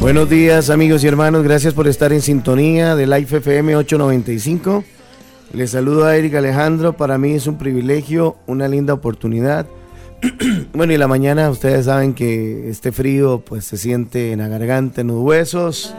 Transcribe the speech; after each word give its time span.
Buenos 0.00 0.30
días 0.30 0.70
amigos 0.70 1.02
y 1.02 1.08
hermanos, 1.08 1.42
gracias 1.42 1.74
por 1.74 1.88
estar 1.88 2.12
en 2.12 2.22
sintonía 2.22 2.94
de 2.94 3.06
Life 3.06 3.38
FM 3.38 3.74
895. 3.76 4.84
Les 5.52 5.70
saludo 5.70 6.06
a 6.06 6.16
Eric 6.16 6.36
Alejandro, 6.36 6.96
para 6.96 7.18
mí 7.18 7.32
es 7.32 7.48
un 7.48 7.58
privilegio, 7.58 8.36
una 8.46 8.68
linda 8.68 8.94
oportunidad. 8.94 9.66
bueno, 10.72 10.92
y 10.92 10.98
la 10.98 11.08
mañana 11.08 11.50
ustedes 11.50 11.86
saben 11.86 12.14
que 12.14 12.70
este 12.70 12.92
frío 12.92 13.42
pues 13.44 13.64
se 13.64 13.76
siente 13.76 14.32
en 14.32 14.38
la 14.38 14.48
garganta, 14.48 15.00
en 15.00 15.08
los 15.08 15.18
huesos, 15.18 15.94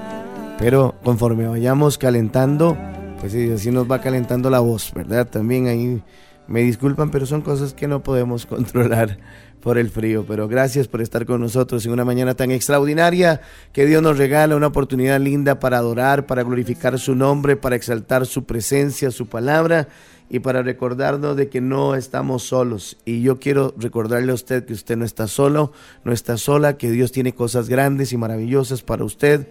pero 0.57 0.95
conforme 1.03 1.47
vayamos 1.47 1.97
calentando, 1.97 2.77
pues 3.19 3.35
así 3.35 3.69
nos 3.69 3.91
va 3.91 3.99
calentando 3.99 4.49
la 4.49 4.59
voz, 4.59 4.93
¿verdad? 4.93 5.27
También 5.27 5.67
ahí 5.67 6.01
me 6.47 6.61
disculpan, 6.61 7.11
pero 7.11 7.25
son 7.25 7.41
cosas 7.41 7.73
que 7.73 7.87
no 7.87 8.01
podemos 8.01 8.45
controlar 8.47 9.17
por 9.63 9.77
el 9.77 9.89
frío. 9.89 10.25
Pero 10.27 10.47
gracias 10.47 10.87
por 10.87 11.01
estar 11.01 11.25
con 11.25 11.39
nosotros 11.39 11.85
en 11.85 11.93
una 11.93 12.03
mañana 12.05 12.35
tan 12.35 12.51
extraordinaria 12.51 13.41
que 13.71 13.85
Dios 13.85 14.03
nos 14.03 14.17
regala 14.17 14.57
una 14.57 14.67
oportunidad 14.67 15.19
linda 15.21 15.59
para 15.59 15.77
adorar, 15.77 16.25
para 16.25 16.43
glorificar 16.43 16.99
su 16.99 17.15
nombre, 17.15 17.55
para 17.55 17.77
exaltar 17.77 18.25
su 18.25 18.43
presencia, 18.43 19.09
su 19.09 19.27
palabra 19.27 19.87
y 20.29 20.39
para 20.39 20.63
recordarnos 20.63 21.37
de 21.37 21.47
que 21.47 21.61
no 21.61 21.95
estamos 21.95 22.43
solos. 22.43 22.97
Y 23.05 23.21
yo 23.21 23.39
quiero 23.39 23.73
recordarle 23.77 24.33
a 24.33 24.35
usted 24.35 24.65
que 24.65 24.73
usted 24.73 24.97
no 24.97 25.05
está 25.05 25.27
solo, 25.27 25.71
no 26.03 26.11
está 26.11 26.37
sola, 26.37 26.77
que 26.77 26.91
Dios 26.91 27.13
tiene 27.13 27.33
cosas 27.33 27.69
grandes 27.69 28.11
y 28.11 28.17
maravillosas 28.17 28.81
para 28.81 29.05
usted, 29.05 29.47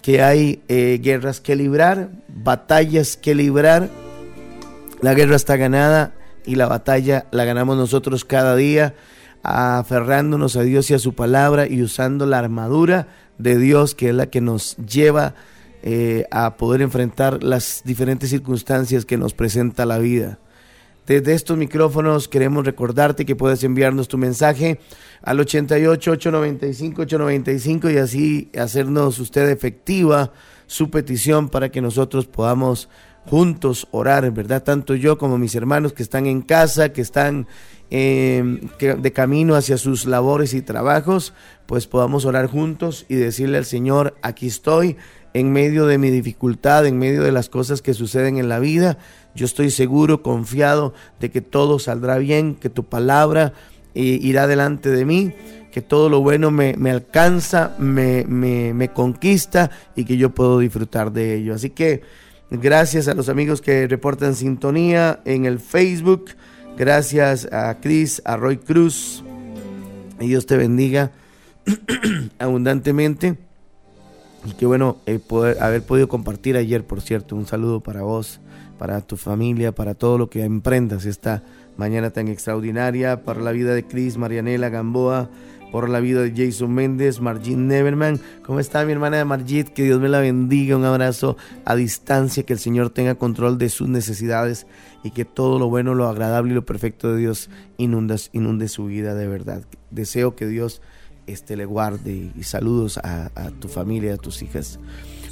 que 0.00 0.22
hay 0.22 0.62
eh, 0.68 1.00
guerras 1.02 1.40
que 1.40 1.56
librar, 1.56 2.10
batallas 2.28 3.16
que 3.16 3.34
librar. 3.34 3.90
La 5.00 5.14
guerra 5.14 5.36
está 5.36 5.56
ganada 5.56 6.14
y 6.46 6.54
la 6.54 6.68
batalla 6.68 7.26
la 7.32 7.44
ganamos 7.44 7.76
nosotros 7.76 8.24
cada 8.24 8.54
día, 8.54 8.94
aferrándonos 9.42 10.56
a 10.56 10.62
Dios 10.62 10.90
y 10.90 10.94
a 10.94 10.98
su 10.98 11.14
palabra 11.14 11.66
y 11.66 11.82
usando 11.82 12.26
la 12.26 12.38
armadura 12.38 13.08
de 13.38 13.58
Dios, 13.58 13.94
que 13.94 14.10
es 14.10 14.14
la 14.14 14.26
que 14.26 14.40
nos 14.40 14.76
lleva 14.76 15.34
eh, 15.82 16.26
a 16.30 16.56
poder 16.56 16.82
enfrentar 16.82 17.42
las 17.42 17.82
diferentes 17.84 18.30
circunstancias 18.30 19.06
que 19.06 19.16
nos 19.16 19.32
presenta 19.32 19.86
la 19.86 19.98
vida. 19.98 20.38
Desde 21.06 21.32
estos 21.32 21.56
micrófonos 21.56 22.28
queremos 22.28 22.64
recordarte 22.64 23.24
que 23.24 23.34
puedes 23.34 23.64
enviarnos 23.64 24.06
tu 24.06 24.18
mensaje 24.18 24.78
al 25.22 25.40
88 25.40 26.10
895 26.12 27.02
895 27.02 27.90
y 27.90 27.96
así 27.96 28.50
hacernos 28.56 29.18
usted 29.18 29.48
efectiva 29.48 30.32
su 30.66 30.90
petición 30.90 31.48
para 31.48 31.70
que 31.70 31.80
nosotros 31.80 32.26
podamos 32.26 32.88
juntos 33.26 33.86
orar, 33.90 34.30
¿verdad? 34.32 34.62
Tanto 34.62 34.94
yo 34.94 35.18
como 35.18 35.38
mis 35.38 35.54
hermanos 35.54 35.92
que 35.92 36.02
están 36.02 36.26
en 36.26 36.42
casa, 36.42 36.92
que 36.92 37.00
están 37.00 37.46
em, 37.90 38.60
de 38.78 39.12
camino 39.12 39.54
hacia 39.54 39.76
sus 39.76 40.06
labores 40.06 40.54
y 40.54 40.62
trabajos, 40.62 41.32
pues 41.66 41.86
podamos 41.86 42.24
orar 42.24 42.46
juntos 42.46 43.06
y 43.08 43.16
decirle 43.16 43.58
al 43.58 43.64
Señor, 43.64 44.16
aquí 44.22 44.46
estoy 44.46 44.96
en 45.32 45.52
medio 45.52 45.86
de 45.86 45.98
mi 45.98 46.10
dificultad, 46.10 46.86
en 46.86 46.98
medio 46.98 47.22
de 47.22 47.32
las 47.32 47.48
cosas 47.48 47.82
que 47.82 47.94
suceden 47.94 48.38
en 48.38 48.48
la 48.48 48.58
vida. 48.58 48.98
Yo 49.34 49.46
estoy 49.46 49.70
seguro, 49.70 50.22
confiado 50.22 50.92
de 51.20 51.30
que 51.30 51.40
todo 51.40 51.78
saldrá 51.78 52.18
bien, 52.18 52.56
que 52.56 52.70
tu 52.70 52.84
palabra 52.84 53.52
eh, 53.94 54.18
irá 54.20 54.46
delante 54.46 54.90
de 54.90 55.04
mí, 55.04 55.32
que 55.70 55.82
todo 55.82 56.08
lo 56.08 56.20
bueno 56.20 56.50
me, 56.50 56.74
alcanza, 56.90 57.76
me, 57.78 58.24
me, 58.24 58.74
me 58.74 58.88
conquista 58.92 59.70
y 59.94 60.04
que 60.04 60.16
yo 60.16 60.30
puedo 60.30 60.58
disfrutar 60.58 61.12
de 61.12 61.36
ello. 61.36 61.54
Así 61.54 61.70
que 61.70 62.02
Gracias 62.50 63.06
a 63.06 63.14
los 63.14 63.28
amigos 63.28 63.60
que 63.60 63.86
reportan 63.86 64.34
sintonía 64.34 65.20
en 65.24 65.44
el 65.44 65.60
Facebook. 65.60 66.30
Gracias 66.76 67.48
a 67.52 67.78
Chris, 67.80 68.20
a 68.24 68.36
Roy 68.36 68.56
Cruz. 68.56 69.22
Y 70.18 70.26
Dios 70.26 70.46
te 70.46 70.56
bendiga 70.56 71.12
abundantemente. 72.40 73.38
Y 74.44 74.52
qué 74.54 74.66
bueno 74.66 74.96
eh, 75.06 75.20
poder, 75.20 75.62
haber 75.62 75.82
podido 75.82 76.08
compartir 76.08 76.56
ayer, 76.56 76.84
por 76.84 77.00
cierto. 77.00 77.36
Un 77.36 77.46
saludo 77.46 77.80
para 77.80 78.02
vos, 78.02 78.40
para 78.78 79.00
tu 79.00 79.16
familia, 79.16 79.70
para 79.70 79.94
todo 79.94 80.18
lo 80.18 80.28
que 80.28 80.42
emprendas 80.42 81.04
esta 81.04 81.44
mañana 81.76 82.10
tan 82.10 82.26
extraordinaria, 82.26 83.22
para 83.22 83.40
la 83.42 83.52
vida 83.52 83.74
de 83.74 83.84
Chris, 83.84 84.16
Marianela 84.16 84.70
Gamboa, 84.70 85.30
por 85.70 85.88
la 85.88 86.00
vida 86.00 86.22
de 86.22 86.32
Jason 86.34 86.72
Méndez, 86.72 87.20
Margit 87.20 87.56
Neverman. 87.56 88.20
¿Cómo 88.44 88.60
está 88.60 88.84
mi 88.84 88.92
hermana 88.92 89.24
Margit? 89.24 89.68
Que 89.68 89.84
Dios 89.84 90.00
me 90.00 90.08
la 90.08 90.20
bendiga. 90.20 90.76
Un 90.76 90.84
abrazo 90.84 91.36
a 91.64 91.74
distancia, 91.74 92.44
que 92.44 92.52
el 92.52 92.58
Señor 92.58 92.90
tenga 92.90 93.14
control 93.14 93.58
de 93.58 93.68
sus 93.68 93.88
necesidades 93.88 94.66
y 95.02 95.10
que 95.10 95.24
todo 95.24 95.58
lo 95.58 95.68
bueno, 95.68 95.94
lo 95.94 96.08
agradable 96.08 96.52
y 96.52 96.54
lo 96.54 96.64
perfecto 96.64 97.12
de 97.12 97.18
Dios 97.18 97.50
inundas, 97.78 98.30
inunde 98.32 98.68
su 98.68 98.86
vida 98.86 99.14
de 99.14 99.26
verdad. 99.28 99.62
Deseo 99.90 100.36
que 100.36 100.46
Dios 100.46 100.82
este, 101.26 101.56
le 101.56 101.64
guarde 101.64 102.32
y 102.36 102.42
saludos 102.42 102.98
a, 102.98 103.30
tu 103.60 103.68
familia, 103.68 104.14
a 104.14 104.16
tus 104.16 104.42
hijas. 104.42 104.78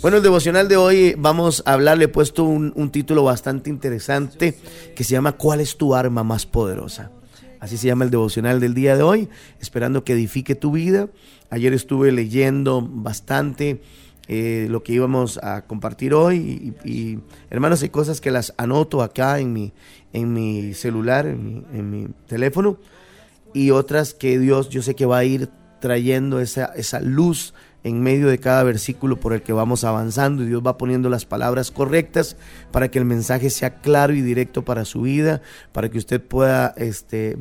Bueno, 0.01 0.19
el 0.19 0.23
devocional 0.23 0.69
de 0.69 0.77
hoy 0.77 1.15
vamos 1.19 1.63
a 1.67 1.73
hablar, 1.73 1.99
le 1.99 2.05
he 2.05 2.09
puesto 2.09 2.45
un 2.45 2.91
título 2.91 3.25
bastante 3.25 3.69
interesante 3.69 4.57
que 4.95 5.05
se 5.05 5.13
llama 5.13 5.33
¿Cuál 5.33 5.61
es 5.61 5.77
tu 5.77 5.95
arma 5.95 6.23
más 6.23 6.47
poderosa? 6.47 7.11
Así 7.61 7.77
se 7.77 7.87
llama 7.87 8.05
el 8.05 8.11
devocional 8.11 8.61
del 8.61 8.75
día 8.75 8.97
de 8.97 9.03
hoy, 9.03 9.29
esperando 9.61 10.05
que 10.05 10.13
edifique 10.13 10.55
tu 10.55 10.73
vida. 10.73 11.09
Ayer 11.51 11.73
estuve 11.73 12.13
leyendo 12.13 12.83
bastante 12.83 13.81
eh, 14.31 14.67
lo 14.69 14.83
que 14.83 14.93
íbamos 14.93 15.39
a 15.43 15.63
compartir 15.63 16.13
hoy 16.13 16.75
y, 16.85 17.19
hermanos, 17.49 17.83
hay 17.83 17.89
cosas 17.89 18.21
que 18.21 18.31
las 18.31 18.53
anoto 18.59 19.03
acá 19.03 19.39
en 19.39 19.55
mi, 19.55 19.73
en 20.13 20.35
mi 20.35 20.75
celular, 20.75 21.27
en 21.27 21.91
mi, 21.91 22.09
teléfono 22.27 22.77
y 23.55 23.71
otras 23.71 24.13
que 24.13 24.39
Dios 24.39 24.69
yo 24.69 24.83
sé 24.83 24.95
que 24.95 25.07
va 25.07 25.17
a 25.17 25.25
ir 25.25 25.49
trayendo 25.81 26.41
esa, 26.41 26.67
esa 26.77 27.01
luz 27.01 27.55
en 27.89 28.03
medio 28.03 28.29
de 28.29 28.39
cada 28.39 28.63
versículo 28.63 29.19
por 29.19 29.33
el 29.33 29.43
que 29.43 29.53
vamos 29.53 29.85
avanzando 29.85 30.43
y 30.43 30.47
Dios 30.47 30.63
va 30.65 30.79
poniendo 30.79 31.09
las 31.09 31.25
palabras 31.25 31.71
correctas 31.71 32.37
para 32.71 32.91
que 32.91 32.99
el 32.99 33.05
mensaje 33.05 33.51
sea 33.51 33.81
claro 33.81 34.13
y 34.13 34.21
directo 34.21 34.65
para 34.65 34.85
su 34.85 35.03
vida, 35.03 35.41
para 35.73 35.89
que 35.89 35.99
usted 35.99 36.23
pueda 36.23 36.75
este, 36.77 37.39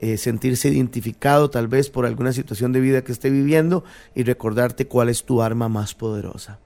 eh, 0.00 0.16
sentirse 0.16 0.68
identificado 0.68 1.50
tal 1.50 1.68
vez 1.68 1.90
por 1.90 2.06
alguna 2.06 2.32
situación 2.32 2.72
de 2.72 2.80
vida 2.80 3.02
que 3.02 3.12
esté 3.12 3.30
viviendo 3.30 3.84
y 4.14 4.22
recordarte 4.22 4.86
cuál 4.86 5.08
es 5.08 5.24
tu 5.24 5.42
arma 5.42 5.68
más 5.68 5.94
poderosa, 5.94 6.60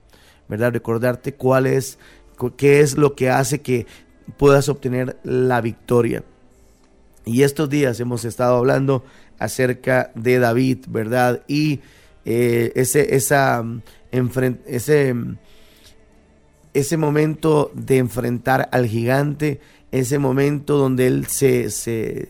¿verdad? 0.49 0.72
Recordarte 0.72 1.34
cuál 1.34 1.66
es, 1.66 1.99
qué 2.56 2.81
es 2.81 2.99
lo 2.99 3.14
que 3.14 3.31
hace 3.31 3.62
que 3.62 3.87
puedas 4.37 4.69
obtener 4.69 5.19
la 5.25 5.60
victoria. 5.60 6.25
Y 7.25 7.43
estos 7.43 7.70
días 7.70 8.00
hemos 8.00 8.25
estado 8.25 8.56
hablando 8.56 9.04
acerca 9.38 10.10
de 10.14 10.38
David, 10.38 10.78
¿verdad? 10.88 11.43
Y 11.49 11.81
eh, 12.25 12.72
ese, 12.75 13.15
esa, 13.16 13.62
mm, 13.62 13.83
ese, 14.66 15.15
mm, 15.15 15.37
ese 16.75 16.97
momento 16.97 17.71
de 17.75 17.99
enfrentar 17.99 18.69
al 18.72 18.87
gigante, 18.87 19.60
ese 19.91 20.19
momento 20.19 20.78
donde 20.78 21.06
él 21.06 21.27
se, 21.27 21.71
se 21.71 22.28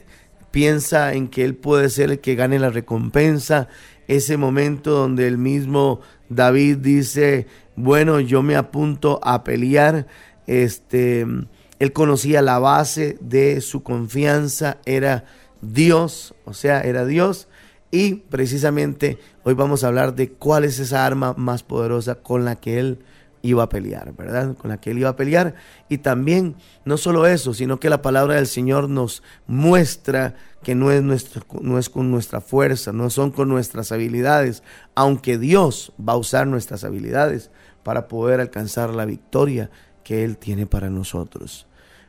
piensa 0.50 1.14
en 1.14 1.28
que 1.28 1.44
él 1.44 1.54
puede 1.54 1.90
ser 1.90 2.10
el 2.10 2.20
que 2.20 2.34
gane 2.34 2.58
la 2.58 2.70
recompensa, 2.70 3.68
ese 4.08 4.36
momento 4.36 4.90
donde 4.90 5.26
el 5.26 5.38
mismo 5.38 6.00
David 6.28 6.78
dice, 6.78 7.46
bueno, 7.76 8.20
yo 8.20 8.42
me 8.42 8.56
apunto 8.56 9.20
a 9.22 9.44
pelear, 9.44 10.06
este, 10.46 11.24
mm, 11.24 11.46
él 11.78 11.92
conocía 11.92 12.42
la 12.42 12.58
base 12.58 13.16
de 13.20 13.60
su 13.60 13.82
confianza, 13.82 14.78
era 14.84 15.24
Dios, 15.60 16.34
o 16.44 16.54
sea, 16.54 16.80
era 16.80 17.04
Dios, 17.06 17.48
y 17.94 18.14
precisamente 18.14 19.18
hoy 19.44 19.52
vamos 19.52 19.84
a 19.84 19.88
hablar 19.88 20.14
de 20.14 20.32
cuál 20.32 20.64
es 20.64 20.78
esa 20.78 21.04
arma 21.04 21.34
más 21.36 21.62
poderosa 21.62 22.16
con 22.16 22.46
la 22.46 22.56
que 22.56 22.78
él 22.78 23.00
iba 23.42 23.64
a 23.64 23.68
pelear, 23.68 24.14
¿verdad? 24.16 24.56
Con 24.56 24.70
la 24.70 24.80
que 24.80 24.92
él 24.92 25.00
iba 25.00 25.10
a 25.10 25.16
pelear. 25.16 25.56
Y 25.90 25.98
también, 25.98 26.56
no 26.86 26.96
solo 26.96 27.26
eso, 27.26 27.52
sino 27.52 27.78
que 27.78 27.90
la 27.90 28.00
palabra 28.00 28.36
del 28.36 28.46
Señor 28.46 28.88
nos 28.88 29.22
muestra 29.46 30.36
que 30.62 30.74
no 30.74 30.90
es, 30.90 31.02
nuestro, 31.02 31.44
no 31.60 31.78
es 31.78 31.90
con 31.90 32.10
nuestra 32.10 32.40
fuerza, 32.40 32.92
no 32.92 33.10
son 33.10 33.30
con 33.30 33.50
nuestras 33.50 33.92
habilidades, 33.92 34.62
aunque 34.94 35.36
Dios 35.36 35.92
va 36.00 36.14
a 36.14 36.18
usar 36.18 36.46
nuestras 36.46 36.84
habilidades 36.84 37.50
para 37.82 38.08
poder 38.08 38.40
alcanzar 38.40 38.94
la 38.94 39.04
victoria 39.04 39.70
que 40.02 40.24
Él 40.24 40.38
tiene 40.38 40.66
para 40.66 40.88
nosotros. 40.88 41.66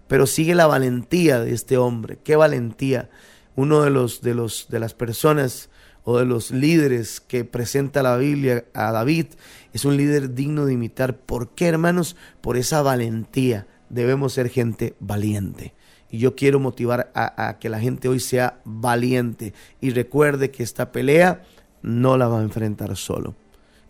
Pero 0.07 0.27
sigue 0.27 0.55
la 0.55 0.67
valentía 0.67 1.41
de 1.41 1.53
este 1.53 1.75
hombre, 1.75 2.19
qué 2.23 2.37
valentía. 2.37 3.09
Uno 3.55 3.81
de 3.81 3.89
los 3.89 4.21
de 4.21 4.33
los 4.33 4.67
de 4.69 4.79
las 4.79 4.93
personas 4.95 5.69
o 6.03 6.17
de 6.17 6.25
los 6.25 6.51
líderes 6.51 7.21
que 7.21 7.45
presenta 7.45 8.03
la 8.03 8.17
Biblia 8.17 8.65
a 8.73 8.91
David, 8.91 9.27
es 9.71 9.85
un 9.85 9.97
líder 9.97 10.33
digno 10.33 10.65
de 10.65 10.73
imitar. 10.73 11.17
¿Por 11.17 11.49
qué, 11.49 11.67
hermanos? 11.67 12.15
Por 12.41 12.57
esa 12.57 12.81
valentía. 12.81 13.67
Debemos 13.89 14.33
ser 14.33 14.49
gente 14.49 14.95
valiente. 14.99 15.73
Y 16.09 16.19
yo 16.19 16.35
quiero 16.35 16.59
motivar 16.59 17.11
a, 17.15 17.47
a, 17.47 17.59
que 17.59 17.69
la 17.69 17.79
gente 17.79 18.07
hoy 18.07 18.19
sea 18.19 18.59
valiente 18.65 19.53
y 19.81 19.91
recuerde 19.91 20.51
que 20.51 20.61
esta 20.61 20.91
pelea 20.91 21.43
no 21.81 22.17
la 22.17 22.27
va 22.27 22.39
a 22.39 22.43
enfrentar 22.43 22.95
solo. 22.95 23.35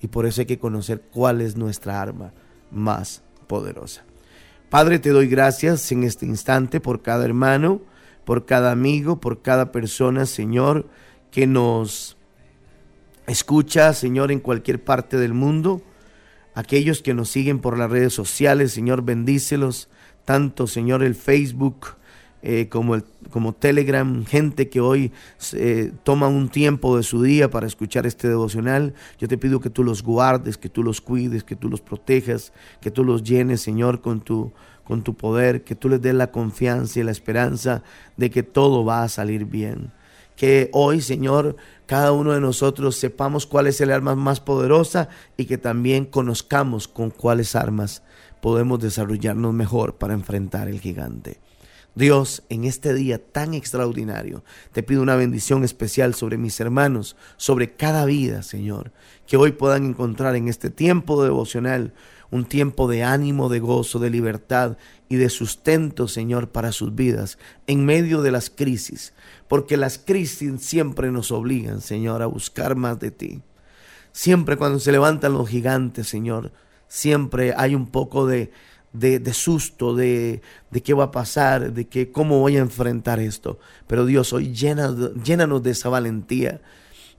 Y 0.01 0.07
por 0.07 0.25
eso 0.25 0.41
hay 0.41 0.47
que 0.47 0.59
conocer 0.59 1.01
cuál 1.11 1.41
es 1.41 1.57
nuestra 1.57 2.01
arma 2.01 2.31
más 2.71 3.23
poderosa. 3.47 4.03
Padre, 4.69 4.99
te 4.99 5.09
doy 5.09 5.27
gracias 5.27 5.91
en 5.91 6.03
este 6.03 6.25
instante 6.25 6.79
por 6.79 7.01
cada 7.01 7.25
hermano, 7.25 7.81
por 8.25 8.45
cada 8.45 8.71
amigo, 8.71 9.19
por 9.19 9.41
cada 9.41 9.71
persona, 9.71 10.25
Señor 10.25 10.87
que 11.33 11.47
nos 11.47 12.15
escucha, 13.25 13.91
Señor, 13.93 14.31
en 14.31 14.39
cualquier 14.39 14.83
parte 14.83 15.17
del 15.17 15.33
mundo. 15.33 15.81
Aquellos 16.53 17.01
que 17.01 17.15
nos 17.15 17.29
siguen 17.29 17.57
por 17.57 17.75
las 17.75 17.89
redes 17.89 18.13
sociales, 18.13 18.71
Señor, 18.71 19.01
bendícelos. 19.01 19.89
Tanto, 20.25 20.67
Señor, 20.67 21.01
el 21.01 21.15
Facebook, 21.15 21.87
eh, 22.43 22.69
como, 22.69 22.93
el, 22.93 23.03
como 23.31 23.53
Telegram, 23.53 24.23
gente 24.25 24.69
que 24.69 24.79
hoy 24.79 25.11
eh, 25.53 25.91
toma 26.03 26.27
un 26.27 26.49
tiempo 26.49 26.95
de 26.95 27.03
su 27.03 27.23
día 27.23 27.49
para 27.49 27.65
escuchar 27.65 28.05
este 28.05 28.29
devocional. 28.29 28.93
Yo 29.17 29.27
te 29.27 29.39
pido 29.39 29.59
que 29.59 29.71
tú 29.71 29.83
los 29.83 30.03
guardes, 30.03 30.59
que 30.59 30.69
tú 30.69 30.83
los 30.83 31.01
cuides, 31.01 31.43
que 31.43 31.55
tú 31.55 31.67
los 31.67 31.81
protejas, 31.81 32.53
que 32.79 32.91
tú 32.91 33.03
los 33.03 33.23
llenes, 33.23 33.59
Señor, 33.61 34.01
con 34.01 34.21
tu, 34.21 34.51
con 34.83 35.01
tu 35.01 35.15
poder, 35.15 35.63
que 35.63 35.73
tú 35.73 35.89
les 35.89 35.99
des 35.99 36.13
la 36.13 36.31
confianza 36.31 36.99
y 36.99 37.03
la 37.03 37.11
esperanza 37.11 37.81
de 38.17 38.29
que 38.29 38.43
todo 38.43 38.85
va 38.85 39.01
a 39.01 39.09
salir 39.09 39.45
bien. 39.45 39.91
Que 40.35 40.69
hoy, 40.73 41.01
Señor, 41.01 41.55
cada 41.85 42.11
uno 42.11 42.33
de 42.33 42.41
nosotros 42.41 42.95
sepamos 42.95 43.45
cuál 43.45 43.67
es 43.67 43.79
el 43.81 43.91
arma 43.91 44.15
más 44.15 44.39
poderosa 44.39 45.09
y 45.37 45.45
que 45.45 45.57
también 45.57 46.05
conozcamos 46.05 46.87
con 46.87 47.11
cuáles 47.11 47.55
armas 47.55 48.03
podemos 48.41 48.79
desarrollarnos 48.79 49.53
mejor 49.53 49.95
para 49.95 50.13
enfrentar 50.13 50.67
el 50.67 50.79
gigante. 50.79 51.39
Dios, 51.95 52.41
en 52.49 52.63
este 52.63 52.93
día 52.93 53.23
tan 53.23 53.53
extraordinario, 53.53 54.43
te 54.71 54.81
pido 54.81 55.03
una 55.03 55.15
bendición 55.15 55.63
especial 55.63 56.15
sobre 56.15 56.37
mis 56.37 56.59
hermanos, 56.59 57.15
sobre 57.37 57.75
cada 57.75 58.05
vida, 58.05 58.41
Señor, 58.41 58.91
que 59.27 59.37
hoy 59.37 59.51
puedan 59.51 59.85
encontrar 59.85 60.35
en 60.35 60.47
este 60.47 60.71
tiempo 60.71 61.23
devocional 61.23 61.93
un 62.33 62.45
tiempo 62.45 62.87
de 62.87 63.03
ánimo, 63.03 63.47
de 63.47 63.59
gozo, 63.59 63.99
de 63.99 64.09
libertad 64.09 64.77
y 65.07 65.17
de 65.17 65.29
sustento, 65.29 66.07
Señor, 66.07 66.49
para 66.49 66.71
sus 66.71 66.95
vidas 66.95 67.37
en 67.67 67.85
medio 67.85 68.23
de 68.23 68.31
las 68.31 68.49
crisis, 68.49 69.13
porque 69.47 69.77
las 69.77 69.99
crisis 69.99 70.61
siempre 70.61 71.11
nos 71.11 71.31
obligan, 71.31 71.79
Señor, 71.79 72.23
a 72.23 72.25
buscar 72.25 72.75
más 72.75 72.99
de 72.99 73.11
ti. 73.11 73.41
Siempre 74.11 74.57
cuando 74.57 74.79
se 74.79 74.91
levantan 74.91 75.33
los 75.33 75.47
gigantes, 75.47 76.07
Señor, 76.07 76.51
siempre 76.87 77.53
hay 77.55 77.75
un 77.75 77.85
poco 77.85 78.25
de 78.25 78.51
de, 78.93 79.33
susto, 79.33 79.95
de, 79.95 80.41
de, 80.69 80.83
qué 80.83 80.93
va 80.93 81.05
a 81.05 81.11
pasar, 81.11 81.73
de 81.73 81.87
que, 81.87 82.11
cómo 82.11 82.39
voy 82.39 82.57
a 82.57 82.61
enfrentar 82.61 83.19
esto. 83.19 83.57
Pero 83.87 84.05
Dios, 84.05 84.33
hoy 84.33 84.53
llénanos 84.53 85.63
de 85.63 85.71
esa 85.71 85.89
valentía, 85.89 86.61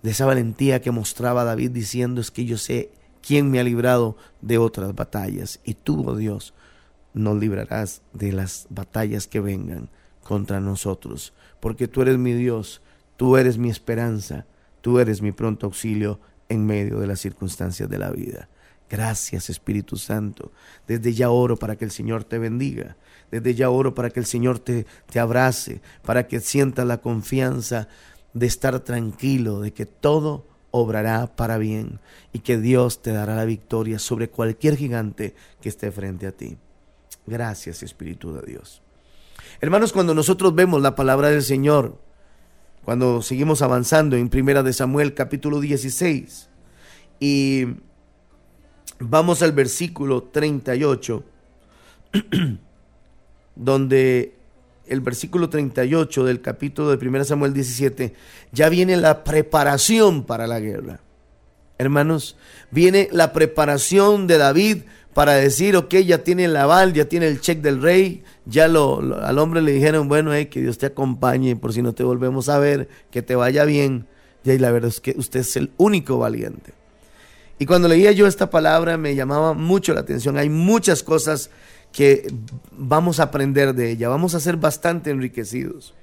de 0.03 0.11
esa 0.13 0.25
valentía 0.25 0.81
que 0.81 0.93
mostraba 0.93 1.43
David 1.43 1.73
diciendo 1.73 2.21
es 2.21 2.31
que 2.31 2.45
yo 2.45 2.59
sé 2.59 2.93
quién 3.25 3.51
me 3.51 3.59
ha 3.59 3.65
librado 3.65 4.17
de 4.43 4.59
otras 4.59 4.95
batallas. 4.95 5.61
Y 5.65 5.75
tú, 5.75 6.09
oh 6.09 6.17
Dios, 6.17 6.55
nos 7.15 7.39
librarás 7.39 8.03
de 8.13 8.33
las 8.33 8.67
batallas 8.69 9.27
que 9.27 9.41
vengan 9.41 9.89
contra 10.23 10.61
nosotros. 10.61 11.33
Porque 11.61 11.89
tú 11.89 12.03
eres 12.03 12.19
mi 12.19 12.35
Dios, 12.35 12.83
tú 13.17 13.37
eres 13.37 13.57
mi 13.57 13.71
esperanza, 13.71 14.47
tú 14.83 14.99
eres 14.99 15.23
mi 15.23 15.33
pronto 15.33 15.67
auxilio 15.67 16.21
en 16.49 16.67
medio 16.67 17.01
de 17.01 17.07
las 17.07 17.21
circunstancias 17.21 17.89
de 17.89 17.99
la 17.99 18.11
vida. 18.11 18.49
Gracias 18.91 19.49
Espíritu 19.49 19.97
Santo. 19.97 20.53
Desde 20.87 21.15
ya 21.15 21.31
oro 21.31 21.57
para 21.57 21.77
que 21.77 21.87
el 21.87 21.91
Señor 21.91 22.25
te 22.25 22.39
bendiga. 22.39 22.97
Desde 23.31 23.55
ya 23.55 23.71
oro 23.71 23.95
para 23.95 24.11
que 24.11 24.21
el 24.21 24.27
Señor 24.27 24.59
te, 24.59 24.87
te 25.11 25.19
abrace, 25.19 25.81
para 26.05 26.29
que 26.29 26.41
sientas 26.41 26.87
la 26.87 26.99
confianza 26.99 27.89
de 28.35 28.47
estar 28.47 28.79
tranquilo, 28.81 29.61
de 29.61 29.73
que 29.73 29.87
todo 29.87 30.47
obrará 30.77 31.35
para 31.37 31.59
bien 31.59 32.01
y 32.33 32.41
que 32.41 32.59
Dios 32.59 33.03
te 33.03 33.13
dará 33.13 33.37
la 33.37 33.45
victoria 33.45 33.99
sobre 33.99 34.29
cualquier 34.29 34.77
gigante 34.77 35.35
que 35.61 35.69
esté 35.69 35.93
frente 35.93 36.27
a 36.27 36.33
ti. 36.33 36.57
Gracias 37.27 37.83
Espíritu 37.83 38.35
de 38.35 38.43
Dios. 38.43 38.83
Hermanos, 39.61 39.93
cuando 39.93 40.15
nosotros 40.15 40.55
vemos 40.55 40.83
la 40.83 40.95
palabra 40.95 41.31
del 41.31 41.43
Señor, 41.43 41.99
cuando 42.85 43.23
seguimos 43.23 43.63
avanzando 43.63 44.17
en 44.17 44.29
Primera 44.29 44.63
de 44.63 44.73
Samuel 44.73 45.15
capítulo 45.15 45.61
16 45.61 46.49
y 47.21 47.67
Vamos 49.01 49.43
al 49.43 49.53
versículo 49.53 50.23
38, 50.23 51.25
donde 53.57 54.35
el 54.87 55.01
versículo 55.01 55.49
38 55.49 56.25
del 56.25 56.41
capítulo 56.41 56.95
de 56.95 57.09
1 57.09 57.25
Samuel 57.25 57.55
17, 57.55 58.15
ya 58.53 58.69
viene 58.69 58.97
la 58.97 59.25
preparación 59.25 60.25
para 60.25 60.47
la 60.47 60.61
guerra. 60.61 61.01
Hermanos, 61.79 62.37
viene 62.71 63.09
la 63.13 63.33
preparación 63.33 64.27
de 64.27 64.39
David 64.39 64.83
para 65.13 65.35
decir, 65.35 65.77
ok, 65.77 65.95
ya 65.97 66.19
tiene 66.25 66.45
el 66.45 66.57
aval, 66.57 66.93
ya 66.93 67.07
tiene 67.07 67.29
el 67.29 67.41
cheque 67.41 67.63
del 67.63 67.81
rey, 67.81 68.25
ya 68.47 68.69
lo, 68.69 69.23
al 69.23 69.39
hombre 69.39 69.63
le 69.63 69.73
dijeron, 69.73 70.09
bueno, 70.09 70.35
eh, 70.35 70.49
que 70.49 70.61
Dios 70.61 70.79
te 70.79 70.87
acompañe, 70.87 71.57
por 71.57 71.73
si 71.73 71.83
no 71.83 71.93
te 71.93 72.03
volvemos 72.03 72.49
a 72.49 72.59
ver, 72.59 72.89
que 73.11 73.23
te 73.23 73.35
vaya 73.35 73.65
bien. 73.65 74.07
Y 74.45 74.59
la 74.59 74.71
verdad 74.71 74.91
es 74.91 75.01
que 75.01 75.15
usted 75.17 75.41
es 75.41 75.57
el 75.57 75.71
único 75.79 76.19
valiente. 76.19 76.75
Y 77.59 77.67
cuando 77.67 77.89
leía 77.89 78.13
yo 78.13 78.27
esta 78.27 78.51
palabra 78.51 78.99
me 78.99 79.15
llamaba 79.15 79.55
mucho 79.55 79.95
la 79.95 80.01
atención. 80.01 80.37
Hay 80.37 80.51
muchas 80.51 81.03
cosas 81.03 81.51
que 81.95 82.27
vamos 82.73 83.21
a 83.21 83.25
aprender 83.25 83.73
de 83.73 83.93
ella. 83.93 84.09
Vamos 84.09 84.35
a 84.35 84.41
ser 84.41 84.57
bastante 84.57 85.11
enriquecidos. 85.11 85.95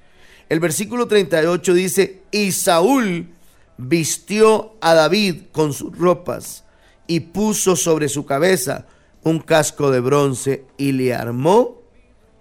El 0.48 0.58
versículo 0.58 1.06
38 1.06 1.74
dice, 1.74 2.22
y 2.30 2.52
Saúl 2.52 3.28
vistió 3.76 4.74
a 4.80 4.94
David 4.94 5.42
con 5.52 5.74
sus 5.74 5.96
ropas 5.96 6.64
y 7.06 7.20
puso 7.20 7.76
sobre 7.76 8.08
su 8.08 8.24
cabeza 8.24 8.86
un 9.22 9.38
casco 9.40 9.90
de 9.90 10.00
bronce 10.00 10.64
y 10.78 10.92
le 10.92 11.14
armó 11.14 11.82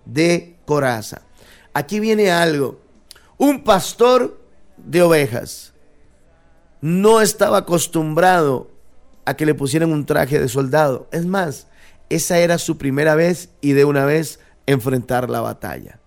de 0.06 0.56
coraza. 0.66 1.24
Aquí 1.74 2.00
viene 2.00 2.32
algo. 2.32 2.80
Un 3.38 3.64
pastor 3.64 4.40
de 4.78 5.02
ovejas 5.02 5.74
no 6.80 7.20
estaba 7.20 7.58
acostumbrado 7.58 8.72
a 9.26 9.36
que 9.36 9.46
le 9.46 9.56
pusieran 9.56 9.92
un 9.92 10.06
traje 10.06 10.40
de 10.40 10.48
soldado. 10.48 11.08
Es 11.12 11.26
más, 11.26 11.68
esa 12.16 12.40
era 12.40 12.58
su 12.58 12.78
primera 12.78 13.16
vez 13.16 13.50
y 13.62 13.74
de 13.74 13.86
una 13.86 14.06
vez 14.06 14.40
enfrentar 14.66 15.30
la 15.30 15.42
batalla. 15.42 16.00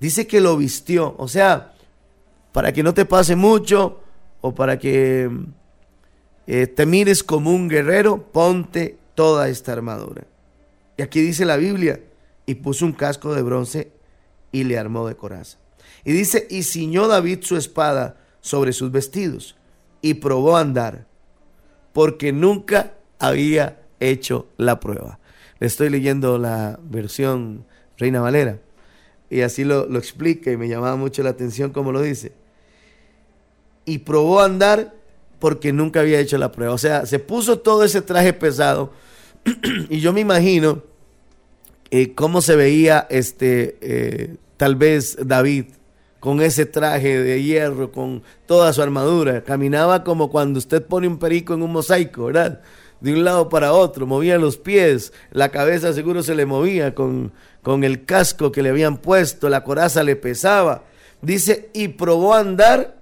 Dice 0.00 0.26
que 0.26 0.40
lo 0.40 0.56
vistió, 0.56 1.14
o 1.18 1.28
sea, 1.28 1.74
para 2.52 2.72
que 2.72 2.82
no 2.82 2.94
te 2.94 3.04
pase 3.04 3.36
mucho 3.36 4.00
o 4.40 4.54
para 4.54 4.78
que 4.78 5.30
eh, 6.46 6.66
te 6.66 6.86
mires 6.86 7.22
como 7.22 7.50
un 7.50 7.68
guerrero, 7.68 8.22
ponte 8.32 8.98
toda 9.14 9.48
esta 9.48 9.72
armadura. 9.72 10.24
Y 10.96 11.02
aquí 11.02 11.20
dice 11.20 11.44
la 11.44 11.56
Biblia, 11.56 12.00
y 12.46 12.56
puso 12.56 12.84
un 12.84 12.92
casco 12.92 13.34
de 13.34 13.42
bronce 13.42 13.92
y 14.50 14.64
le 14.64 14.78
armó 14.78 15.06
de 15.06 15.16
coraza. 15.16 15.58
Y 16.04 16.12
dice, 16.12 16.46
y 16.50 16.62
ciñó 16.62 17.06
David 17.06 17.40
su 17.42 17.56
espada 17.56 18.16
sobre 18.40 18.72
sus 18.72 18.90
vestidos 18.90 19.56
y 20.02 20.14
probó 20.14 20.56
a 20.56 20.60
andar 20.60 21.06
porque 21.92 22.32
nunca 22.32 22.94
había 23.18 23.79
hecho 24.00 24.48
la 24.56 24.80
prueba. 24.80 25.18
Le 25.58 25.66
estoy 25.66 25.90
leyendo 25.90 26.38
la 26.38 26.78
versión 26.82 27.64
Reina 27.98 28.20
Valera 28.20 28.58
y 29.28 29.42
así 29.42 29.64
lo, 29.64 29.86
lo 29.86 29.98
explica 29.98 30.50
y 30.50 30.56
me 30.56 30.68
llamaba 30.68 30.96
mucho 30.96 31.22
la 31.22 31.30
atención 31.30 31.70
como 31.70 31.92
lo 31.92 32.02
dice. 32.02 32.32
Y 33.84 33.98
probó 33.98 34.40
a 34.40 34.46
andar 34.46 34.94
porque 35.38 35.72
nunca 35.72 36.00
había 36.00 36.20
hecho 36.20 36.38
la 36.38 36.52
prueba. 36.52 36.74
O 36.74 36.78
sea, 36.78 37.06
se 37.06 37.18
puso 37.18 37.58
todo 37.58 37.84
ese 37.84 38.02
traje 38.02 38.32
pesado 38.32 38.92
y 39.88 40.00
yo 40.00 40.12
me 40.12 40.20
imagino 40.20 40.82
eh, 41.90 42.14
cómo 42.14 42.42
se 42.42 42.56
veía 42.56 43.06
este, 43.10 43.78
eh, 43.80 44.36
tal 44.56 44.76
vez 44.76 45.16
David 45.24 45.66
con 46.20 46.42
ese 46.42 46.66
traje 46.66 47.18
de 47.18 47.42
hierro, 47.42 47.90
con 47.90 48.22
toda 48.46 48.72
su 48.72 48.82
armadura. 48.82 49.42
Caminaba 49.42 50.04
como 50.04 50.30
cuando 50.30 50.58
usted 50.58 50.84
pone 50.84 51.08
un 51.08 51.18
perico 51.18 51.54
en 51.54 51.62
un 51.62 51.72
mosaico, 51.72 52.26
¿verdad? 52.26 52.60
De 53.00 53.12
un 53.12 53.24
lado 53.24 53.48
para 53.48 53.72
otro, 53.72 54.06
movía 54.06 54.38
los 54.38 54.56
pies, 54.58 55.12
la 55.30 55.50
cabeza 55.50 55.92
seguro 55.92 56.22
se 56.22 56.34
le 56.34 56.44
movía 56.44 56.94
con, 56.94 57.32
con 57.62 57.84
el 57.84 58.04
casco 58.04 58.52
que 58.52 58.62
le 58.62 58.68
habían 58.68 58.98
puesto, 58.98 59.48
la 59.48 59.64
coraza 59.64 60.02
le 60.02 60.16
pesaba. 60.16 60.84
Dice, 61.22 61.70
y 61.72 61.88
probó 61.88 62.34
a 62.34 62.40
andar 62.40 62.96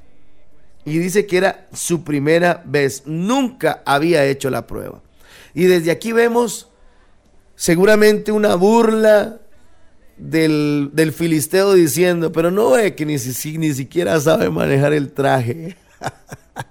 y 0.84 0.98
dice 0.98 1.26
que 1.26 1.36
era 1.36 1.68
su 1.72 2.04
primera 2.04 2.62
vez, 2.64 3.02
nunca 3.06 3.82
había 3.84 4.24
hecho 4.24 4.50
la 4.50 4.66
prueba. 4.66 5.02
Y 5.54 5.64
desde 5.64 5.90
aquí 5.90 6.12
vemos 6.12 6.68
seguramente 7.56 8.30
una 8.30 8.54
burla, 8.54 9.40
del, 10.18 11.12
filisteo 11.16 11.74
diciendo, 11.74 12.32
pero 12.32 12.50
no 12.50 12.70
ve 12.70 12.94
que 12.94 13.06
ni, 13.06 13.14
ni 13.14 13.74
siquiera 13.74 14.20
sabe 14.20 14.50
manejar 14.50 14.92
el 14.92 15.12
traje. 15.12 15.76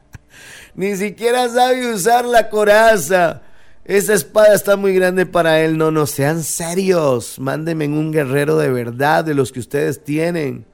ni 0.78 0.96
siquiera 0.96 1.50
sabe 1.50 1.94
usar 1.94 2.24
la 2.24 2.50
coraza. 2.50 3.42
Esa 3.84 4.14
espada 4.14 4.54
está 4.54 4.78
muy 4.78 4.94
grande 4.94 5.26
para 5.26 5.60
él. 5.60 5.78
No, 5.78 5.92
no, 5.92 6.06
sean 6.06 6.44
serios. 6.44 7.38
Mándenme 7.40 7.88
un 7.88 8.14
guerrero 8.14 8.58
de 8.58 8.70
verdad, 8.70 9.26
de 9.26 9.34
los 9.34 9.52
que 9.52 9.60
ustedes 9.60 10.02
tienen. 10.04 10.66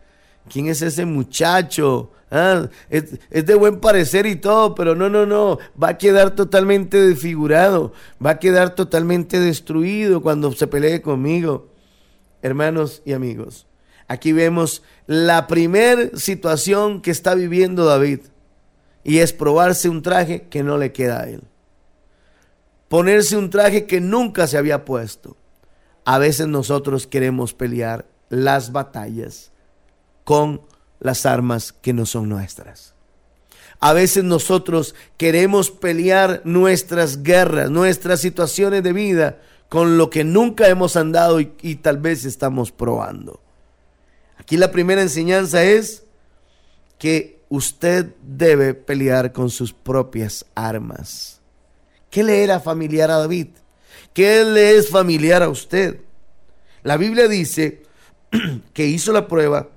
¿Quién 0.47 0.67
es 0.67 0.83
ese 0.83 1.05
muchacho? 1.05 2.11
Ah, 2.29 2.67
es, 2.89 3.05
es, 3.31 3.45
de 3.45 3.55
buen 3.55 3.79
parecer 3.79 4.27
y 4.27 4.35
todo, 4.35 4.75
pero 4.75 4.93
no, 4.93 5.09
no, 5.09 5.25
no. 5.25 5.57
Va 5.81 5.89
a 5.89 5.97
quedar 5.97 6.35
totalmente 6.35 6.99
desfigurado. 6.99 7.93
Va 8.23 8.31
a 8.31 8.39
quedar 8.39 8.75
totalmente 8.75 9.39
destruido 9.39 10.21
cuando 10.21 10.51
se 10.51 10.67
pelee 10.67 11.01
conmigo 11.01 11.73
hermanos 12.43 13.01
y 13.05 13.13
amigos. 13.13 13.65
Aquí 14.07 14.31
vemos 14.33 14.83
la 15.07 15.47
primer 15.47 16.19
situación 16.19 17.01
que 17.01 17.09
está 17.09 17.33
viviendo 17.33 17.85
David. 17.85 18.19
Y 19.03 19.19
es 19.19 19.33
probarse 19.33 19.89
un 19.89 20.01
traje 20.01 20.47
que 20.49 20.63
no 20.63 20.77
le 20.77 20.91
queda 20.91 21.21
a 21.21 21.29
él. 21.29 21.43
Ponerse 22.87 23.37
un 23.37 23.49
traje 23.49 23.85
que 23.85 23.99
nunca 23.99 24.47
se 24.47 24.57
había 24.57 24.85
puesto. 24.85 25.35
A 26.05 26.19
veces 26.19 26.47
nosotros 26.47 27.07
queremos 27.07 27.53
pelear 27.53 28.05
las 28.29 28.71
batallas 28.71 29.51
con 30.23 30.61
las 30.99 31.25
armas 31.25 31.73
que 31.73 31.93
no 31.93 32.05
son 32.05 32.29
nuestras. 32.29 32.93
A 33.79 33.93
veces 33.93 34.23
nosotros 34.23 34.95
queremos 35.17 35.69
pelear 35.69 36.41
nuestras 36.45 37.23
guerras, 37.23 37.69
nuestras 37.69 38.21
situaciones 38.21 38.83
de 38.83 38.93
vida 38.93 39.39
con 39.67 39.97
lo 39.97 40.09
que 40.09 40.23
nunca 40.23 40.69
hemos 40.69 40.95
andado 40.95 41.41
y, 41.41 41.51
y 41.61 41.75
tal 41.75 41.97
vez 41.97 42.25
estamos 42.25 42.71
probando. 42.71 43.41
Aquí 44.37 44.55
la 44.55 44.71
primera 44.71 45.01
enseñanza 45.01 45.63
es 45.63 46.03
que 46.97 47.42
usted 47.53 48.15
debe 48.23 48.73
pelear 48.73 49.31
con 49.31 49.51
sus 49.51 49.73
propias 49.73 50.43
armas. 50.55 51.39
¿Qué 52.09 52.23
le 52.23 52.43
era 52.43 52.59
familiar 52.59 53.11
a 53.11 53.19
David? 53.19 53.49
¿Qué 54.11 54.43
le 54.43 54.75
es 54.75 54.89
familiar 54.89 55.43
a 55.43 55.49
usted? 55.49 55.99
La 56.81 56.97
Biblia 56.97 57.27
dice 57.27 57.83
que 58.73 58.87
hizo 58.87 59.13
la 59.13 59.27
prueba 59.27 59.69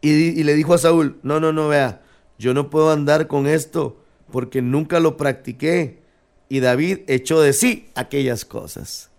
y, 0.00 0.42
le 0.42 0.54
dijo 0.54 0.74
a 0.74 0.78
Saúl, 0.78 1.20
no, 1.22 1.38
no, 1.38 1.52
no, 1.52 1.68
vea, 1.68 2.02
yo 2.40 2.54
no 2.54 2.70
puedo 2.70 2.90
andar 2.90 3.28
con 3.28 3.46
esto 3.46 4.02
porque 4.32 4.62
nunca 4.62 4.98
lo 4.98 5.16
practiqué. 5.16 6.02
Y 6.48 6.58
David 6.58 7.02
echó 7.06 7.40
de 7.40 7.52
sí 7.52 7.88
aquellas 7.94 8.44
cosas. 8.44 9.10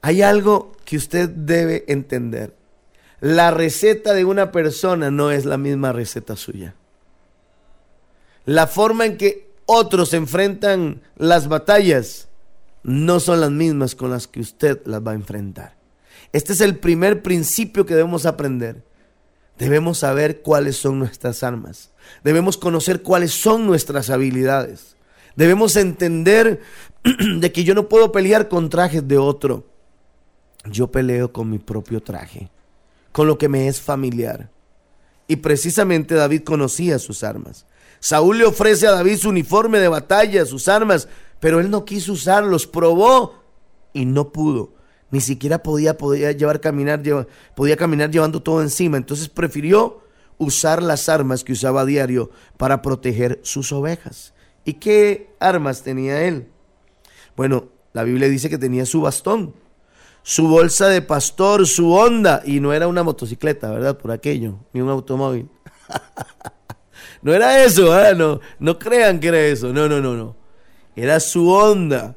Hay 0.00 0.22
algo 0.22 0.72
que 0.84 0.96
usted 0.96 1.28
debe 1.28 1.84
entender. 1.86 2.56
La 3.22 3.52
receta 3.52 4.14
de 4.14 4.24
una 4.24 4.50
persona 4.50 5.12
no 5.12 5.30
es 5.30 5.44
la 5.44 5.56
misma 5.56 5.92
receta 5.92 6.34
suya. 6.34 6.74
La 8.46 8.66
forma 8.66 9.06
en 9.06 9.16
que 9.16 9.48
otros 9.64 10.12
enfrentan 10.12 11.02
las 11.14 11.46
batallas 11.46 12.26
no 12.82 13.20
son 13.20 13.40
las 13.40 13.52
mismas 13.52 13.94
con 13.94 14.10
las 14.10 14.26
que 14.26 14.40
usted 14.40 14.80
las 14.86 15.06
va 15.06 15.12
a 15.12 15.14
enfrentar. 15.14 15.76
Este 16.32 16.52
es 16.52 16.60
el 16.60 16.78
primer 16.78 17.22
principio 17.22 17.86
que 17.86 17.94
debemos 17.94 18.26
aprender. 18.26 18.82
Debemos 19.56 19.98
saber 19.98 20.42
cuáles 20.42 20.76
son 20.76 20.98
nuestras 20.98 21.44
armas. 21.44 21.92
Debemos 22.24 22.58
conocer 22.58 23.02
cuáles 23.02 23.30
son 23.30 23.68
nuestras 23.68 24.10
habilidades. 24.10 24.96
Debemos 25.36 25.76
entender 25.76 26.60
de 27.38 27.52
que 27.52 27.62
yo 27.62 27.76
no 27.76 27.88
puedo 27.88 28.10
pelear 28.10 28.48
con 28.48 28.68
trajes 28.68 29.06
de 29.06 29.16
otro. 29.16 29.64
Yo 30.64 30.90
peleo 30.90 31.32
con 31.32 31.48
mi 31.48 31.60
propio 31.60 32.02
traje, 32.02 32.50
con 33.12 33.26
lo 33.26 33.38
que 33.38 33.48
me 33.48 33.68
es 33.68 33.80
familiar. 33.80 34.50
Y 35.28 35.36
precisamente 35.36 36.14
David 36.14 36.42
conocía 36.42 36.98
sus 36.98 37.22
armas. 37.22 37.66
Saúl 38.00 38.38
le 38.38 38.44
ofrece 38.44 38.86
a 38.86 38.92
David 38.92 39.18
su 39.18 39.28
uniforme 39.28 39.78
de 39.78 39.88
batalla, 39.88 40.44
sus 40.44 40.66
armas, 40.66 41.08
pero 41.38 41.60
él 41.60 41.70
no 41.70 41.84
quiso 41.84 42.12
usarlos, 42.12 42.66
probó 42.66 43.42
y 43.92 44.04
no 44.04 44.32
pudo. 44.32 44.74
Ni 45.10 45.20
siquiera 45.20 45.62
podía, 45.62 45.96
podía 45.96 46.32
llevar 46.32 46.60
caminar, 46.60 47.02
podía 47.54 47.76
caminar 47.76 48.10
llevando 48.10 48.42
todo 48.42 48.62
encima. 48.62 48.96
Entonces 48.96 49.28
prefirió 49.28 50.02
usar 50.38 50.82
las 50.82 51.08
armas 51.08 51.44
que 51.44 51.52
usaba 51.52 51.82
a 51.82 51.84
diario 51.84 52.30
para 52.56 52.82
proteger 52.82 53.38
sus 53.42 53.72
ovejas. 53.72 54.34
¿Y 54.64 54.74
qué 54.74 55.30
armas 55.38 55.82
tenía 55.82 56.22
él? 56.24 56.48
Bueno, 57.36 57.68
la 57.92 58.04
Biblia 58.04 58.28
dice 58.28 58.50
que 58.50 58.58
tenía 58.58 58.86
su 58.86 59.00
bastón, 59.00 59.54
su 60.22 60.48
bolsa 60.48 60.88
de 60.88 61.02
pastor, 61.02 61.66
su 61.66 61.92
onda, 61.92 62.42
y 62.44 62.60
no 62.60 62.72
era 62.72 62.88
una 62.88 63.02
motocicleta, 63.02 63.70
¿verdad? 63.70 63.98
Por 63.98 64.10
aquello, 64.10 64.58
ni 64.72 64.80
un 64.80 64.88
automóvil. 64.88 65.48
no 67.22 67.34
era 67.34 67.64
eso, 67.64 68.14
no, 68.14 68.40
no 68.58 68.78
crean 68.78 69.20
que 69.20 69.28
era 69.28 69.40
eso, 69.40 69.72
no, 69.72 69.88
no, 69.88 70.00
no, 70.00 70.14
no. 70.14 70.36
Era 70.94 71.20
su 71.20 71.50
onda 71.50 72.16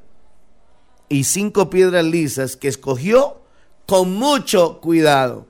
y 1.10 1.24
cinco 1.24 1.70
piedras 1.70 2.06
lisas 2.06 2.56
que 2.56 2.68
escogió 2.68 3.42
con 3.86 4.14
mucho 4.14 4.80
cuidado. 4.82 5.48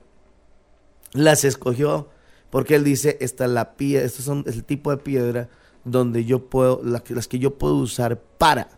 Las 1.12 1.44
escogió 1.44 2.08
porque 2.50 2.76
él 2.76 2.84
dice, 2.84 3.18
esta 3.20 3.44
es 3.44 3.50
la 3.50 3.76
piedra, 3.76 4.06
estos 4.06 4.24
son 4.24 4.44
el 4.46 4.64
tipo 4.64 4.90
de 4.90 4.98
piedra 4.98 5.48
donde 5.84 6.24
yo 6.24 6.48
puedo, 6.48 6.80
las 6.84 7.02
que, 7.02 7.14
las 7.14 7.28
que 7.28 7.38
yo 7.38 7.58
puedo 7.58 7.76
usar 7.76 8.18
para 8.38 8.68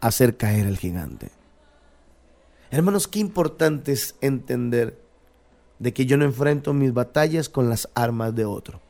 hacer 0.00 0.36
caer 0.36 0.66
al 0.66 0.78
gigante. 0.78 1.37
Hermanos, 2.70 3.08
qué 3.08 3.18
importante 3.18 3.92
es 3.92 4.16
entender 4.20 5.00
de 5.78 5.94
que 5.94 6.04
yo 6.04 6.16
no 6.16 6.24
enfrento 6.24 6.74
mis 6.74 6.92
batallas 6.92 7.48
con 7.48 7.70
las 7.70 7.88
armas 7.94 8.34
de 8.34 8.44
otro. 8.44 8.80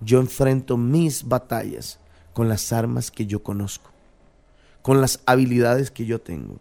Yo 0.00 0.20
enfrento 0.20 0.76
mis 0.76 1.26
batallas 1.26 1.98
con 2.32 2.48
las 2.48 2.72
armas 2.72 3.10
que 3.10 3.26
yo 3.26 3.42
conozco, 3.42 3.90
con 4.82 5.00
las 5.00 5.20
habilidades 5.26 5.90
que 5.90 6.06
yo 6.06 6.20
tengo. 6.20 6.58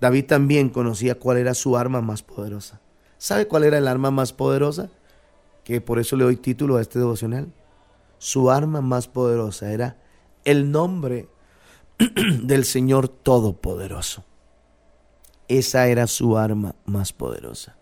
David 0.00 0.26
también 0.26 0.70
conocía 0.70 1.18
cuál 1.18 1.36
era 1.36 1.54
su 1.54 1.76
arma 1.76 2.00
más 2.00 2.22
poderosa. 2.22 2.80
¿Sabe 3.18 3.46
cuál 3.46 3.64
era 3.64 3.78
el 3.78 3.86
arma 3.86 4.10
más 4.10 4.32
poderosa? 4.32 4.90
Que 5.62 5.80
por 5.80 5.98
eso 6.00 6.16
le 6.16 6.24
doy 6.24 6.36
título 6.36 6.76
a 6.76 6.80
este 6.80 6.98
devocional. 6.98 7.52
Su 8.18 8.50
arma 8.50 8.80
más 8.80 9.06
poderosa 9.06 9.72
era 9.72 9.98
el 10.44 10.72
nombre 10.72 11.28
del 12.42 12.64
Señor 12.64 13.08
Todopoderoso. 13.08 14.24
Esa 15.48 15.88
era 15.88 16.06
su 16.06 16.38
arma 16.38 16.74
más 16.84 17.12
poderosa. 17.12 17.76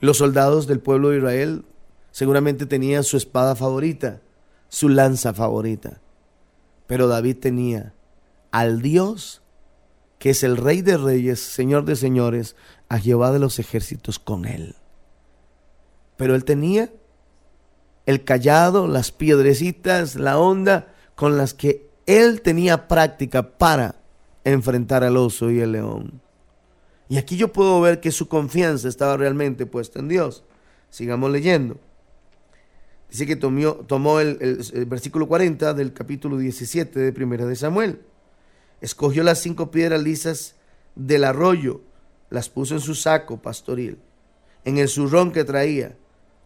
Los 0.00 0.18
soldados 0.18 0.66
del 0.66 0.80
pueblo 0.80 1.10
de 1.10 1.18
Israel 1.18 1.64
seguramente 2.10 2.66
tenían 2.66 3.04
su 3.04 3.16
espada 3.16 3.54
favorita, 3.54 4.20
su 4.68 4.88
lanza 4.88 5.32
favorita. 5.32 6.00
Pero 6.86 7.08
David 7.08 7.38
tenía 7.38 7.94
al 8.50 8.82
Dios 8.82 9.42
que 10.18 10.30
es 10.30 10.44
el 10.44 10.56
Rey 10.56 10.82
de 10.82 10.96
Reyes, 10.98 11.40
Señor 11.40 11.84
de 11.84 11.96
Señores, 11.96 12.54
a 12.88 12.98
Jehová 12.98 13.32
de 13.32 13.40
los 13.40 13.58
ejércitos 13.58 14.20
con 14.20 14.44
él. 14.44 14.76
Pero 16.16 16.36
él 16.36 16.44
tenía 16.44 16.92
el 18.06 18.22
callado, 18.22 18.86
las 18.86 19.10
piedrecitas, 19.10 20.14
la 20.14 20.38
onda 20.38 20.94
con 21.16 21.38
las 21.38 21.54
que 21.54 21.91
él 22.06 22.42
tenía 22.42 22.88
práctica 22.88 23.56
para 23.56 23.96
enfrentar 24.44 25.04
al 25.04 25.16
oso 25.16 25.50
y 25.50 25.60
el 25.60 25.72
león. 25.72 26.20
Y 27.08 27.18
aquí 27.18 27.36
yo 27.36 27.52
puedo 27.52 27.80
ver 27.80 28.00
que 28.00 28.10
su 28.10 28.28
confianza 28.28 28.88
estaba 28.88 29.16
realmente 29.16 29.66
puesta 29.66 29.98
en 29.98 30.08
Dios. 30.08 30.44
Sigamos 30.90 31.30
leyendo. 31.30 31.78
Dice 33.10 33.26
que 33.26 33.36
tomó, 33.36 34.20
el, 34.20 34.86
versículo 34.86 35.28
40 35.28 35.74
del 35.74 35.92
capítulo 35.92 36.38
17 36.38 36.98
de 36.98 37.12
Primera 37.12 37.44
de 37.44 37.54
Samuel. 37.56 38.00
Escogió 38.80 39.22
las 39.22 39.40
cinco 39.40 39.70
piedras 39.70 40.02
lisas 40.02 40.54
del 40.94 41.24
arroyo, 41.24 41.82
las 42.30 42.48
puso 42.48 42.74
en 42.74 42.80
su 42.80 42.94
saco 42.94 43.42
pastoril, 43.42 43.98
en 44.64 44.78
el 44.78 44.88
zurrón 44.88 45.30
que 45.30 45.44
traía, 45.44 45.96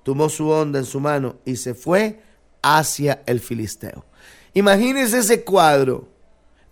tomó 0.03 0.29
su 0.29 0.49
onda 0.49 0.81
en 0.81 0.85
su 0.85 0.99
mano 0.99 1.37
y 1.45 1.55
se 1.55 1.75
fue 1.75 2.21
hacia 2.63 3.23
el 3.27 3.39
filisteo. 3.39 4.05
Imagínense 4.57 5.19
ese 5.19 5.45
cuadro, 5.45 6.09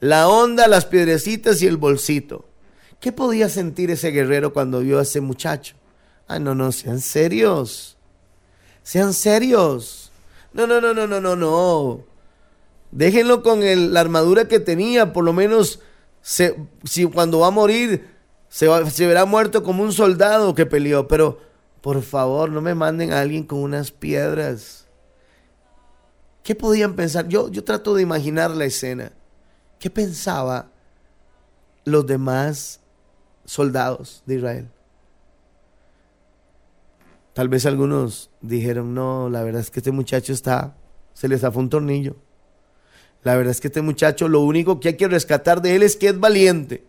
la 0.00 0.26
onda, 0.26 0.66
las 0.68 0.86
piedrecitas 0.86 1.60
y 1.60 1.66
el 1.66 1.76
bolsito. 1.76 2.46
¿Qué 2.98 3.12
podía 3.12 3.50
sentir 3.50 3.90
ese 3.90 4.10
guerrero 4.10 4.54
cuando 4.54 4.80
vio 4.80 4.98
a 4.98 5.02
ese 5.02 5.20
muchacho? 5.20 5.76
Ah, 6.26 6.38
no, 6.38 6.54
no, 6.54 6.72
sean 6.72 6.98
serios. 6.98 7.98
Sean 8.82 9.12
serios. 9.12 10.10
No, 10.54 10.66
no, 10.66 10.80
no, 10.80 10.94
no, 10.94 11.06
no, 11.06 11.20
no, 11.20 11.36
no. 11.36 12.00
Déjenlo 12.90 13.42
con 13.42 13.60
la 13.92 14.00
armadura 14.00 14.48
que 14.48 14.60
tenía. 14.60 15.12
Por 15.12 15.24
lo 15.24 15.34
menos, 15.34 15.80
si 16.22 17.04
cuando 17.12 17.40
va 17.40 17.48
a 17.48 17.50
morir, 17.50 18.08
se, 18.48 18.66
se 18.90 19.06
verá 19.06 19.26
muerto 19.26 19.62
como 19.62 19.82
un 19.82 19.92
soldado 19.92 20.54
que 20.54 20.64
peleó. 20.64 21.06
Pero, 21.06 21.38
por 21.82 22.00
favor, 22.00 22.48
no 22.48 22.62
me 22.62 22.74
manden 22.74 23.12
a 23.12 23.20
alguien 23.20 23.44
con 23.44 23.58
unas 23.58 23.90
piedras. 23.90 24.83
¿Qué 26.44 26.54
podían 26.54 26.94
pensar? 26.94 27.26
Yo, 27.26 27.50
yo 27.50 27.64
trato 27.64 27.94
de 27.94 28.02
imaginar 28.02 28.50
la 28.50 28.66
escena. 28.66 29.12
¿Qué 29.80 29.88
pensaba 29.88 30.70
los 31.86 32.06
demás 32.06 32.80
soldados 33.46 34.22
de 34.26 34.34
Israel? 34.36 34.68
Tal 37.32 37.48
vez 37.48 37.64
algunos 37.64 38.30
dijeron, 38.42 38.94
no, 38.94 39.30
la 39.30 39.42
verdad 39.42 39.62
es 39.62 39.70
que 39.70 39.80
este 39.80 39.90
muchacho 39.90 40.34
está, 40.34 40.76
se 41.14 41.28
le 41.28 41.38
zafó 41.38 41.60
un 41.60 41.70
tornillo. 41.70 42.14
La 43.22 43.36
verdad 43.36 43.50
es 43.50 43.60
que 43.62 43.68
este 43.68 43.80
muchacho 43.80 44.28
lo 44.28 44.40
único 44.40 44.80
que 44.80 44.88
hay 44.88 44.96
que 44.98 45.08
rescatar 45.08 45.62
de 45.62 45.76
él 45.76 45.82
es 45.82 45.96
que 45.96 46.08
es 46.08 46.20
valiente. 46.20 46.84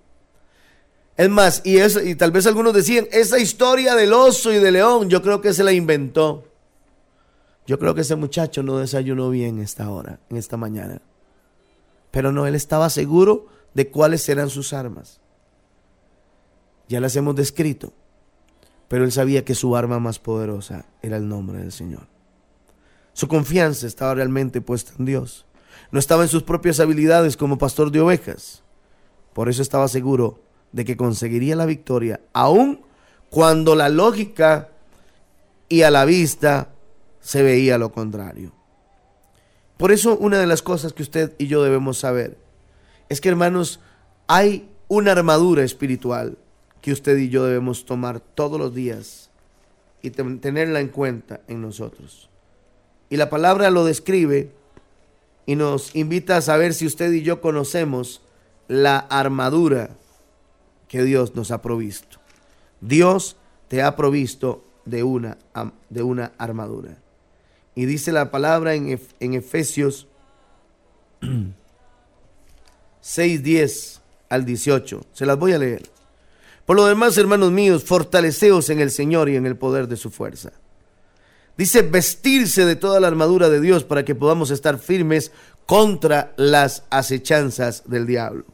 Es 1.15 1.29
más, 1.29 1.61
y, 1.63 1.77
eso, 1.77 2.03
y 2.03 2.15
tal 2.15 2.31
vez 2.31 2.45
algunos 2.45 2.73
decían, 2.73 3.07
esa 3.13 3.39
historia 3.39 3.95
del 3.95 4.11
oso 4.11 4.51
y 4.51 4.57
del 4.57 4.73
león, 4.73 5.09
yo 5.09 5.21
creo 5.21 5.39
que 5.39 5.53
se 5.53 5.63
la 5.63 5.71
inventó. 5.71 6.43
Yo 7.67 7.79
creo 7.79 7.95
que 7.95 8.01
ese 8.01 8.15
muchacho 8.15 8.63
no 8.63 8.77
desayunó 8.77 9.29
bien 9.29 9.59
esta 9.59 9.89
hora, 9.89 10.19
en 10.29 10.37
esta 10.37 10.57
mañana. 10.57 11.01
Pero 12.11 12.31
no, 12.31 12.45
él 12.45 12.55
estaba 12.55 12.89
seguro 12.89 13.47
de 13.73 13.89
cuáles 13.89 14.27
eran 14.29 14.49
sus 14.49 14.73
armas. 14.73 15.19
Ya 16.87 16.99
las 16.99 17.15
hemos 17.15 17.35
descrito. 17.35 17.93
Pero 18.87 19.03
él 19.03 19.11
sabía 19.11 19.43
que 19.43 19.55
su 19.55 19.75
arma 19.75 19.99
más 19.99 20.19
poderosa 20.19 20.85
era 21.01 21.17
el 21.17 21.27
nombre 21.27 21.59
del 21.59 21.71
Señor. 21.71 22.07
Su 23.13 23.27
confianza 23.27 23.87
estaba 23.87 24.13
realmente 24.13 24.61
puesta 24.61 24.93
en 24.99 25.05
Dios. 25.05 25.45
No 25.91 25.99
estaba 25.99 26.23
en 26.23 26.29
sus 26.29 26.43
propias 26.43 26.79
habilidades 26.79 27.35
como 27.35 27.57
pastor 27.57 27.91
de 27.91 28.01
ovejas. 28.01 28.63
Por 29.33 29.49
eso 29.49 29.61
estaba 29.61 29.87
seguro 29.87 30.39
de 30.71 30.85
que 30.85 30.97
conseguiría 30.97 31.55
la 31.55 31.65
victoria, 31.65 32.21
aun 32.33 32.81
cuando 33.29 33.75
la 33.75 33.89
lógica 33.89 34.69
y 35.67 35.81
a 35.81 35.91
la 35.91 36.05
vista 36.05 36.74
se 37.25 37.41
veía 37.41 37.79
lo 37.79 37.91
contrario. 37.91 38.51
Por 39.77 39.91
eso 39.91 40.15
una 40.15 40.37
de 40.37 40.45
las 40.45 40.61
cosas 40.61 40.93
que 40.93 41.01
usted 41.01 41.33
y 41.39 41.47
yo 41.47 41.63
debemos 41.63 41.97
saber 41.97 42.37
es 43.09 43.19
que 43.19 43.29
hermanos, 43.29 43.79
hay 44.27 44.69
una 44.87 45.13
armadura 45.13 45.63
espiritual 45.63 46.37
que 46.81 46.91
usted 46.91 47.17
y 47.17 47.29
yo 47.29 47.43
debemos 47.43 47.87
tomar 47.87 48.19
todos 48.19 48.59
los 48.59 48.75
días 48.75 49.31
y 50.03 50.11
tenerla 50.11 50.81
en 50.81 50.89
cuenta 50.89 51.41
en 51.47 51.63
nosotros. 51.63 52.29
Y 53.09 53.17
la 53.17 53.31
palabra 53.31 53.71
lo 53.71 53.85
describe 53.85 54.51
y 55.47 55.55
nos 55.55 55.95
invita 55.95 56.37
a 56.37 56.41
saber 56.41 56.75
si 56.75 56.85
usted 56.85 57.11
y 57.11 57.23
yo 57.23 57.41
conocemos 57.41 58.21
la 58.67 58.99
armadura 58.99 59.89
que 60.87 61.01
Dios 61.01 61.33
nos 61.35 61.49
ha 61.49 61.63
provisto. 61.63 62.19
Dios 62.81 63.35
te 63.67 63.81
ha 63.81 63.95
provisto 63.95 64.63
de 64.85 65.01
una, 65.01 65.39
de 65.89 66.03
una 66.03 66.31
armadura. 66.37 66.99
Y 67.75 67.85
dice 67.85 68.11
la 68.11 68.31
palabra 68.31 68.73
en, 68.73 68.99
en 69.19 69.33
Efesios 69.33 70.07
6, 73.01 73.43
10 73.43 74.01
al 74.29 74.45
18. 74.45 75.05
Se 75.13 75.25
las 75.25 75.37
voy 75.37 75.53
a 75.53 75.59
leer. 75.59 75.83
Por 76.65 76.75
lo 76.75 76.85
demás, 76.85 77.17
hermanos 77.17 77.51
míos, 77.51 77.83
fortaleceos 77.83 78.69
en 78.69 78.79
el 78.79 78.89
Señor 78.89 79.29
y 79.29 79.35
en 79.35 79.45
el 79.45 79.55
poder 79.55 79.87
de 79.87 79.97
su 79.97 80.09
fuerza. 80.09 80.51
Dice 81.57 81.83
vestirse 81.83 82.65
de 82.65 82.75
toda 82.75 82.99
la 82.99 83.07
armadura 83.07 83.49
de 83.49 83.61
Dios 83.61 83.83
para 83.83 84.03
que 84.03 84.15
podamos 84.15 84.49
estar 84.49 84.79
firmes 84.79 85.31
contra 85.65 86.33
las 86.37 86.83
acechanzas 86.89 87.83
del 87.85 88.07
diablo. 88.07 88.45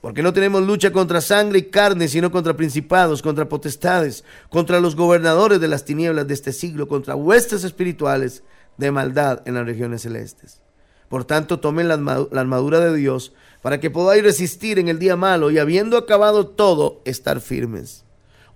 Porque 0.00 0.22
no 0.22 0.32
tenemos 0.32 0.62
lucha 0.62 0.92
contra 0.92 1.20
sangre 1.20 1.60
y 1.60 1.70
carne, 1.70 2.08
sino 2.08 2.32
contra 2.32 2.56
principados, 2.56 3.22
contra 3.22 3.48
potestades, 3.48 4.24
contra 4.50 4.80
los 4.80 4.96
gobernadores 4.96 5.60
de 5.60 5.68
las 5.68 5.84
tinieblas 5.84 6.26
de 6.26 6.34
este 6.34 6.52
siglo, 6.52 6.88
contra 6.88 7.14
huestes 7.14 7.62
espirituales 7.62 8.42
de 8.82 8.92
maldad 8.92 9.42
en 9.46 9.54
las 9.54 9.66
regiones 9.66 10.02
celestes. 10.02 10.60
Por 11.08 11.24
tanto, 11.24 11.60
tomen 11.60 11.88
la 11.88 11.94
armadura 11.94 12.80
de 12.80 12.94
Dios 12.96 13.32
para 13.62 13.80
que 13.80 13.90
podáis 13.90 14.22
resistir 14.22 14.78
en 14.78 14.88
el 14.88 14.98
día 14.98 15.16
malo 15.16 15.50
y 15.50 15.58
habiendo 15.58 15.96
acabado 15.96 16.46
todo, 16.46 17.00
estar 17.04 17.40
firmes. 17.40 18.04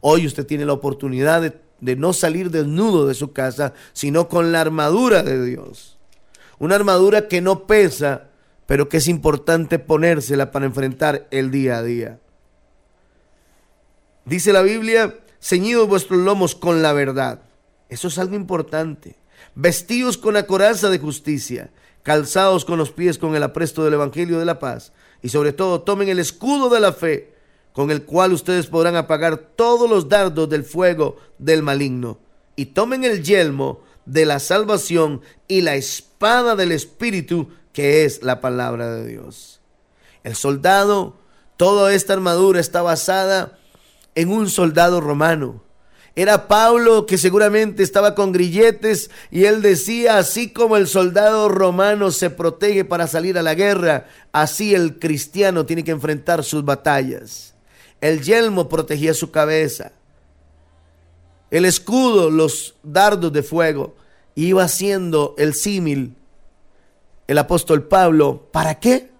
Hoy 0.01 0.27
usted 0.27 0.47
tiene 0.47 0.65
la 0.65 0.73
oportunidad 0.73 1.43
de, 1.43 1.59
de 1.81 1.97
no 1.97 2.13
salir 2.13 2.51
desnudo 2.51 3.07
de 3.07 3.15
su 3.15 3.33
casa, 3.33 3.73
sino 3.93 4.29
con 4.29 4.53
la 4.53 4.61
armadura 4.61 5.23
de 5.23 5.45
Dios. 5.45 5.97
Una 6.59 6.75
armadura 6.75 7.29
que 7.29 7.41
no 7.41 7.67
pesa, 7.67 8.29
pero 8.67 8.89
que 8.89 8.97
es 8.97 9.09
importante 9.09 9.79
ponérsela 9.79 10.51
para 10.51 10.67
enfrentar 10.67 11.27
el 11.31 11.51
día 11.51 11.79
a 11.79 11.83
día. 11.83 12.19
Dice 14.25 14.53
la 14.53 14.63
Biblia, 14.63 15.15
ceñidos 15.41 15.89
vuestros 15.89 16.19
lomos 16.19 16.55
con 16.55 16.83
la 16.83 16.93
verdad. 16.93 17.43
Eso 17.89 18.09
es 18.09 18.19
algo 18.19 18.35
importante. 18.35 19.17
Vestidos 19.55 20.19
con 20.19 20.35
la 20.35 20.47
coraza 20.47 20.91
de 20.91 20.99
justicia 20.99 21.71
calzados 22.07 22.65
con 22.65 22.79
los 22.79 22.93
pies 22.93 23.19
con 23.19 23.35
el 23.35 23.43
apresto 23.43 23.83
del 23.83 23.95
Evangelio 23.95 24.39
de 24.39 24.45
la 24.45 24.61
paz, 24.61 24.93
y 25.23 25.29
sobre 25.29 25.53
todo 25.53 25.83
tomen 25.83 26.09
el 26.09 26.21
escudo 26.21 26.69
de 26.69 26.79
la 26.79 26.93
fe, 26.93 27.35
con 27.73 27.91
el 27.91 28.05
cual 28.05 28.33
ustedes 28.33 28.69
podrán 28.69 28.95
apagar 28.95 29.39
todos 29.39 29.91
los 29.91 30.09
dardos 30.09 30.49
del 30.49 30.63
fuego 30.63 31.17
del 31.39 31.65
maligno, 31.65 32.21
y 32.55 32.67
tomen 32.67 33.03
el 33.03 33.25
yelmo 33.25 33.81
de 34.05 34.25
la 34.25 34.39
salvación 34.39 35.21
y 35.49 35.63
la 35.63 35.75
espada 35.75 36.55
del 36.55 36.71
Espíritu, 36.71 37.49
que 37.73 38.05
es 38.05 38.23
la 38.23 38.41
palabra 38.41 38.95
de 38.95 39.09
Dios. 39.09 39.61
El 40.23 40.37
soldado, 40.37 41.17
toda 41.57 41.93
esta 41.93 42.13
armadura 42.13 42.61
está 42.61 42.83
basada 42.83 43.59
en 44.15 44.31
un 44.31 44.49
soldado 44.49 45.01
romano. 45.01 45.65
Era 46.17 46.49
Pablo 46.49 47.05
que 47.05 47.19
seguramente 47.19 47.83
estaba 47.83 48.15
con 48.15 48.33
grilletes 48.33 49.11
y 49.31 49.45
él 49.45 49.61
decía, 49.63 50.17
así 50.17 50.51
como 50.51 50.79
el 50.79 50.89
soldado 50.89 51.49
romano 51.51 52.11
se 52.11 52.31
protege 52.31 52.85
para 52.85 53.07
salir 53.07 53.37
a 53.37 53.43
la 53.43 53.55
guerra, 53.55 54.07
así 54.33 54.75
el 54.75 54.99
cristiano 54.99 55.67
tiene 55.67 55.85
que 55.85 55.91
enfrentar 55.91 56.43
sus 56.43 56.65
batallas. 56.65 57.55
El 58.01 58.23
yelmo 58.23 58.69
protegía 58.69 59.13
su 59.13 59.31
cabeza. 59.31 59.93
El 61.51 61.67
escudo, 61.67 62.31
los 62.31 62.75
dardos 62.83 63.33
de 63.33 63.43
fuego, 63.43 63.95
iba 64.35 64.65
haciendo 64.65 65.35
el 65.39 65.55
símil 65.55 66.17
el 67.27 67.39
apóstol 67.39 67.85
Pablo. 67.85 68.49
¿Para 68.53 68.79
qué? 68.79 69.11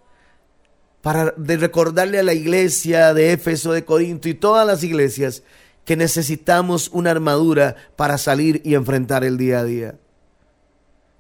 Para 1.03 1.35
recordarle 1.37 2.19
a 2.19 2.23
la 2.23 2.35
iglesia 2.35 3.15
de 3.15 3.33
Éfeso, 3.33 3.73
de 3.73 3.85
Corinto 3.85 4.29
y 4.29 4.35
todas 4.35 4.67
las 4.67 4.83
iglesias 4.83 5.43
que 5.87 5.97
necesitamos 5.97 6.91
una 6.93 7.13
armadura 7.13 7.77
para 7.95 8.19
salir 8.19 8.61
y 8.65 8.75
enfrentar 8.75 9.25
el 9.25 9.39
día 9.39 9.61
a 9.61 9.65
día. 9.65 9.95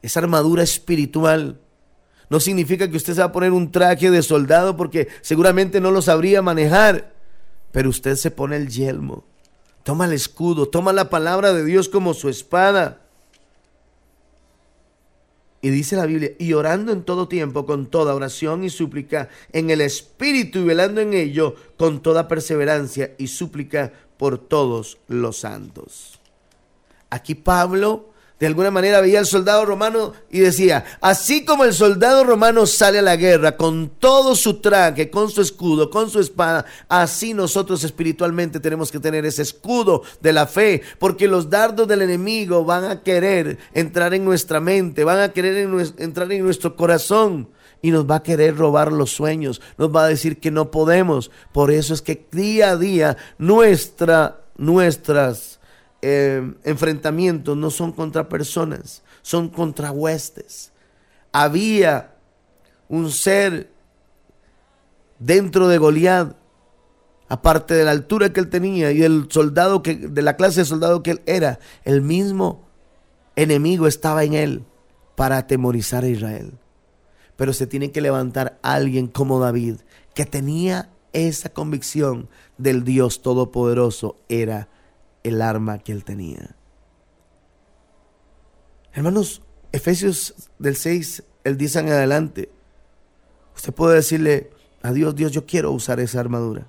Esa 0.02 0.20
armadura 0.20 0.64
espiritual 0.64 1.60
no 2.28 2.40
significa 2.40 2.90
que 2.90 2.96
usted 2.96 3.14
se 3.14 3.20
va 3.20 3.26
a 3.26 3.32
poner 3.32 3.52
un 3.52 3.70
traje 3.70 4.10
de 4.10 4.22
soldado 4.22 4.76
porque 4.76 5.06
seguramente 5.22 5.80
no 5.80 5.92
lo 5.92 6.02
sabría 6.02 6.42
manejar, 6.42 7.14
pero 7.70 7.88
usted 7.88 8.16
se 8.16 8.32
pone 8.32 8.56
el 8.56 8.68
yelmo, 8.68 9.24
toma 9.84 10.06
el 10.06 10.12
escudo, 10.12 10.68
toma 10.68 10.92
la 10.92 11.10
palabra 11.10 11.52
de 11.52 11.64
Dios 11.64 11.88
como 11.88 12.12
su 12.12 12.28
espada. 12.28 13.02
Y 15.62 15.70
dice 15.70 15.96
la 15.96 16.06
Biblia, 16.06 16.32
y 16.38 16.52
orando 16.52 16.92
en 16.92 17.02
todo 17.02 17.28
tiempo 17.28 17.66
con 17.66 17.86
toda 17.86 18.14
oración 18.14 18.64
y 18.64 18.70
súplica 18.70 19.28
en 19.52 19.70
el 19.70 19.80
Espíritu 19.80 20.60
y 20.60 20.64
velando 20.64 21.00
en 21.00 21.14
ello 21.14 21.54
con 21.76 22.02
toda 22.02 22.28
perseverancia 22.28 23.14
y 23.18 23.28
súplica 23.28 23.92
por 24.16 24.38
todos 24.38 24.98
los 25.08 25.38
santos. 25.38 26.20
Aquí 27.10 27.34
Pablo 27.34 28.10
de 28.38 28.46
alguna 28.46 28.70
manera 28.70 29.00
veía 29.00 29.18
al 29.18 29.26
soldado 29.26 29.64
romano 29.64 30.12
y 30.30 30.40
decía, 30.40 30.84
así 31.00 31.46
como 31.46 31.64
el 31.64 31.72
soldado 31.72 32.22
romano 32.22 32.66
sale 32.66 32.98
a 32.98 33.02
la 33.02 33.16
guerra 33.16 33.56
con 33.56 33.88
todo 33.98 34.34
su 34.34 34.60
traje, 34.60 35.10
con 35.10 35.30
su 35.30 35.40
escudo, 35.40 35.88
con 35.88 36.10
su 36.10 36.20
espada, 36.20 36.66
así 36.86 37.32
nosotros 37.32 37.82
espiritualmente 37.82 38.60
tenemos 38.60 38.92
que 38.92 39.00
tener 39.00 39.24
ese 39.24 39.40
escudo 39.40 40.02
de 40.20 40.34
la 40.34 40.46
fe, 40.46 40.82
porque 40.98 41.28
los 41.28 41.48
dardos 41.48 41.88
del 41.88 42.02
enemigo 42.02 42.62
van 42.64 42.84
a 42.84 43.02
querer 43.02 43.56
entrar 43.72 44.12
en 44.12 44.26
nuestra 44.26 44.60
mente, 44.60 45.04
van 45.04 45.20
a 45.20 45.32
querer 45.32 45.66
entrar 45.96 46.30
en 46.30 46.44
nuestro 46.44 46.76
corazón 46.76 47.48
y 47.82 47.90
nos 47.90 48.08
va 48.10 48.16
a 48.16 48.22
querer 48.22 48.56
robar 48.56 48.92
los 48.92 49.10
sueños, 49.10 49.60
nos 49.78 49.94
va 49.94 50.04
a 50.04 50.08
decir 50.08 50.40
que 50.40 50.50
no 50.50 50.70
podemos. 50.70 51.30
Por 51.52 51.70
eso 51.70 51.94
es 51.94 52.02
que 52.02 52.26
día 52.32 52.70
a 52.70 52.76
día 52.76 53.16
nuestra, 53.38 54.40
nuestras 54.56 55.60
eh, 56.02 56.54
enfrentamientos 56.64 57.56
no 57.56 57.70
son 57.70 57.92
contra 57.92 58.28
personas, 58.28 59.02
son 59.22 59.48
contra 59.48 59.90
huestes. 59.90 60.72
Había 61.32 62.14
un 62.88 63.10
ser 63.10 63.70
dentro 65.18 65.68
de 65.68 65.78
Goliat, 65.78 66.34
aparte 67.28 67.74
de 67.74 67.84
la 67.84 67.90
altura 67.90 68.32
que 68.32 68.40
él 68.40 68.48
tenía 68.48 68.92
y 68.92 68.98
del 68.98 69.26
soldado 69.30 69.82
que, 69.82 69.96
de 69.96 70.22
la 70.22 70.36
clase 70.36 70.60
de 70.60 70.66
soldado 70.66 71.02
que 71.02 71.12
él 71.12 71.22
era, 71.26 71.58
el 71.84 72.02
mismo 72.02 72.68
enemigo 73.34 73.86
estaba 73.86 74.24
en 74.24 74.34
él 74.34 74.64
para 75.14 75.38
atemorizar 75.38 76.04
a 76.04 76.08
Israel 76.08 76.58
pero 77.36 77.52
se 77.52 77.66
tiene 77.66 77.92
que 77.92 78.00
levantar 78.00 78.58
alguien 78.62 79.06
como 79.06 79.40
David, 79.40 79.76
que 80.14 80.24
tenía 80.26 80.90
esa 81.12 81.50
convicción 81.50 82.28
del 82.58 82.84
Dios 82.84 83.22
Todopoderoso, 83.22 84.16
era 84.28 84.68
el 85.22 85.42
arma 85.42 85.78
que 85.78 85.92
él 85.92 86.04
tenía. 86.04 86.56
Hermanos, 88.92 89.42
Efesios 89.72 90.50
del 90.58 90.76
6, 90.76 91.22
el 91.44 91.58
10 91.58 91.76
en 91.76 91.88
adelante, 91.88 92.50
usted 93.54 93.74
puede 93.74 93.96
decirle 93.96 94.50
a 94.82 94.92
Dios, 94.92 95.14
Dios, 95.14 95.32
yo 95.32 95.44
quiero 95.44 95.72
usar 95.72 96.00
esa 96.00 96.20
armadura. 96.20 96.68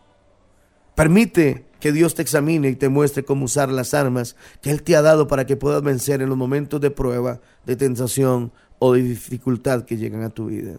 Permite 0.95 1.67
que 1.79 1.91
Dios 1.91 2.15
te 2.15 2.21
examine 2.21 2.69
y 2.69 2.75
te 2.75 2.89
muestre 2.89 3.23
cómo 3.23 3.45
usar 3.45 3.69
las 3.69 3.93
armas 3.93 4.35
que 4.61 4.71
Él 4.71 4.81
te 4.81 4.95
ha 4.95 5.01
dado 5.01 5.27
para 5.27 5.45
que 5.45 5.55
puedas 5.55 5.83
vencer 5.83 6.21
en 6.21 6.29
los 6.29 6.37
momentos 6.37 6.81
de 6.81 6.89
prueba, 6.89 7.39
de 7.65 7.75
tentación 7.75 8.51
o 8.79 8.93
de 8.93 9.01
dificultad 9.01 9.85
que 9.85 9.97
llegan 9.97 10.23
a 10.23 10.29
tu 10.29 10.47
vida. 10.47 10.77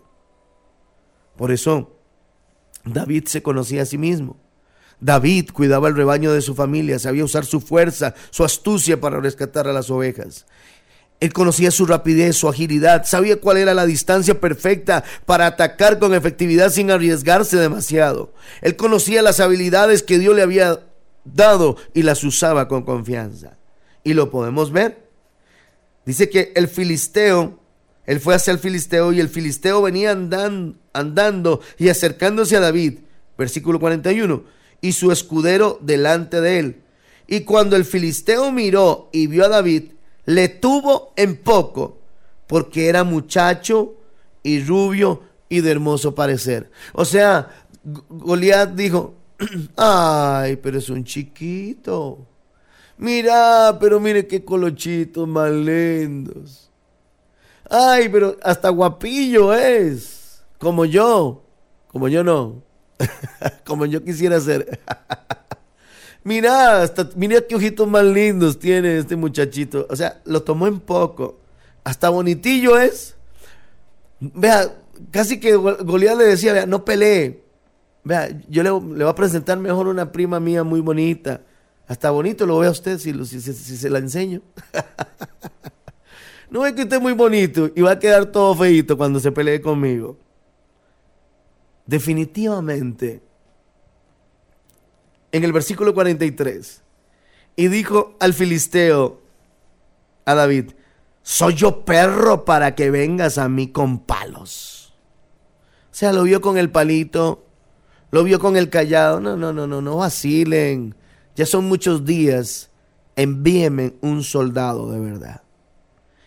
Por 1.37 1.51
eso, 1.51 1.97
David 2.85 3.27
se 3.27 3.43
conocía 3.43 3.83
a 3.83 3.87
sí 3.87 3.99
mismo. 3.99 4.37
David 5.01 5.51
cuidaba 5.53 5.89
el 5.89 5.97
rebaño 5.97 6.33
de 6.33 6.43
su 6.43 6.55
familia, 6.55 6.99
sabía 6.99 7.25
usar 7.25 7.45
su 7.45 7.61
fuerza, 7.61 8.15
su 8.31 8.45
astucia 8.45 9.01
para 9.01 9.21
rescatar 9.21 9.69
a 9.69 9.73
las 9.73 9.91
ovejas. 9.91 10.47
Él 11.21 11.33
conocía 11.33 11.71
su 11.71 11.87
rapidez, 11.87 12.37
su 12.37 12.49
agilidad, 12.49 13.05
sabía 13.05 13.41
cuál 13.41 13.57
era 13.57 13.75
la 13.75 13.87
distancia 13.87 14.41
perfecta 14.41 15.05
para 15.27 15.47
atacar 15.47 15.99
con 15.99 16.15
efectividad 16.15 16.71
sin 16.71 16.91
arriesgarse 16.91 17.57
demasiado. 17.57 18.33
Él 18.61 18.77
conocía 18.77 19.23
las 19.23 19.41
habilidades 19.41 20.03
que 20.03 20.19
Dios 20.19 20.35
le 20.35 20.43
había 20.43 20.81
dado 21.25 21.77
y 21.95 22.03
las 22.03 22.23
usaba 22.23 22.69
con 22.69 22.83
confianza. 22.85 23.59
Y 24.05 24.15
lo 24.15 24.31
podemos 24.31 24.73
ver 24.73 25.09
Dice 26.09 26.31
que 26.31 26.53
el 26.57 26.69
filisteo, 26.69 27.61
él 28.09 28.21
fue 28.21 28.35
hacia 28.35 28.55
el 28.55 28.59
filisteo 28.59 29.13
y 29.13 29.21
el 29.21 29.29
filisteo 29.29 29.83
venía 29.83 30.13
andando, 30.13 31.61
y 31.77 31.91
acercándose 31.91 32.57
a 32.57 32.61
David. 32.61 33.01
Versículo 33.37 33.79
41. 33.79 34.45
Y 34.81 34.93
su 34.93 35.13
escudero 35.13 35.79
delante 35.83 36.41
de 36.41 36.59
él. 36.59 36.83
Y 37.27 37.41
cuando 37.41 37.77
el 37.77 37.85
filisteo 37.85 38.51
miró 38.51 39.11
y 39.13 39.27
vio 39.27 39.45
a 39.45 39.51
David, 39.51 39.91
le 40.25 40.49
tuvo 40.49 41.13
en 41.17 41.37
poco, 41.37 41.99
porque 42.47 42.89
era 42.89 43.05
muchacho 43.05 43.97
y 44.43 44.65
rubio 44.65 45.25
y 45.51 45.61
de 45.61 45.71
hermoso 45.71 46.15
parecer. 46.15 46.71
O 46.95 47.05
sea, 47.05 47.51
Goliat 48.09 48.71
dijo, 48.71 49.17
ay, 49.77 50.57
pero 50.57 50.79
es 50.79 50.89
un 50.89 51.05
chiquito. 51.05 52.27
Mira, 52.97 53.77
pero 53.79 54.01
mire 54.01 54.27
qué 54.27 54.43
colochitos 54.43 55.29
más 55.29 55.51
lindos. 55.51 56.68
Ay, 57.69 58.09
pero 58.09 58.37
hasta 58.43 58.69
guapillo 58.71 59.55
es. 59.55 60.43
Como 60.59 60.85
yo. 60.85 61.43
Como 61.89 62.09
yo 62.09 62.25
no. 62.25 62.63
Como 63.67 63.87
yo 63.87 64.03
quisiera 64.03 64.41
ser. 64.41 64.81
mira, 66.25 66.83
hasta, 66.83 67.09
mira 67.15 67.41
qué 67.47 67.55
ojitos 67.55 67.87
más 67.87 68.05
lindos 68.05 68.59
tiene 68.59 68.99
este 68.99 69.17
muchachito. 69.17 69.87
O 69.91 69.97
sea, 69.97 70.21
lo 70.25 70.43
tomó 70.43 70.67
en 70.67 70.81
poco. 70.81 71.39
Hasta 71.85 72.09
bonitillo 72.09 72.79
es. 72.79 73.17
Vea, 74.21 74.75
casi 75.11 75.39
que 75.39 75.55
Goliat 75.55 76.17
le 76.17 76.25
decía, 76.25 76.53
vea, 76.53 76.67
no 76.67 76.85
pelee. 76.85 77.43
Vea, 78.05 78.29
yo 78.49 78.63
le, 78.63 78.71
le 78.71 79.05
voy 79.05 79.09
a 79.09 79.15
presentar 79.15 79.59
mejor 79.59 79.87
una 79.89 80.11
prima 80.11 80.41
mía 80.41 80.65
muy 80.65 80.81
bonita. 80.81 81.43
Hasta 81.87 82.11
bonito 82.11 82.45
lo 82.45 82.59
ve 82.59 82.67
a 82.67 82.71
usted 82.71 82.99
si, 82.99 83.13
si, 83.25 83.41
se 83.77 83.91
la 83.91 83.99
enseño. 83.99 84.43
no 86.51 86.67
es 86.67 86.73
que 86.73 86.83
usted 86.83 86.97
es 86.97 87.03
muy 87.03 87.13
bonito 87.13 87.71
y 87.75 87.83
va 87.83 87.93
a 87.93 87.99
quedar 87.99 88.27
todo 88.27 88.55
feito 88.55 88.97
cuando 88.97 89.21
se 89.21 89.33
pelee 89.33 89.61
conmigo. 89.61 90.17
Definitivamente, 91.87 93.23
en 95.33 95.45
el 95.45 95.53
versículo 95.53 95.95
43, 95.95 96.83
y 97.57 97.69
dijo 97.69 98.17
al 98.21 98.35
filisteo, 98.35 99.21
a 100.25 100.35
David, 100.35 100.73
soy 101.23 101.55
yo 101.55 101.85
perro 101.85 102.45
para 102.45 102.75
que 102.75 102.91
vengas 102.91 103.39
a 103.39 103.49
mí 103.49 103.69
con 103.69 103.99
palos. 103.99 104.95
O 105.91 105.95
sea, 105.95 106.13
lo 106.13 106.23
vio 106.23 106.41
con 106.41 106.59
el 106.59 106.71
palito, 106.71 107.45
lo 108.11 108.25
vio 108.25 108.39
con 108.39 108.57
el 108.57 108.71
callado. 108.71 109.21
No, 109.21 109.37
no, 109.37 109.53
no, 109.53 109.67
no, 109.67 109.81
no 109.81 109.97
vacilen. 109.97 110.95
Ya 111.35 111.47
son 111.47 111.65
muchos 111.65 112.05
días. 112.05 112.71
Envíeme 113.17 113.95
un 114.01 114.23
soldado 114.23 114.91
de 114.93 115.01
verdad. 115.01 115.43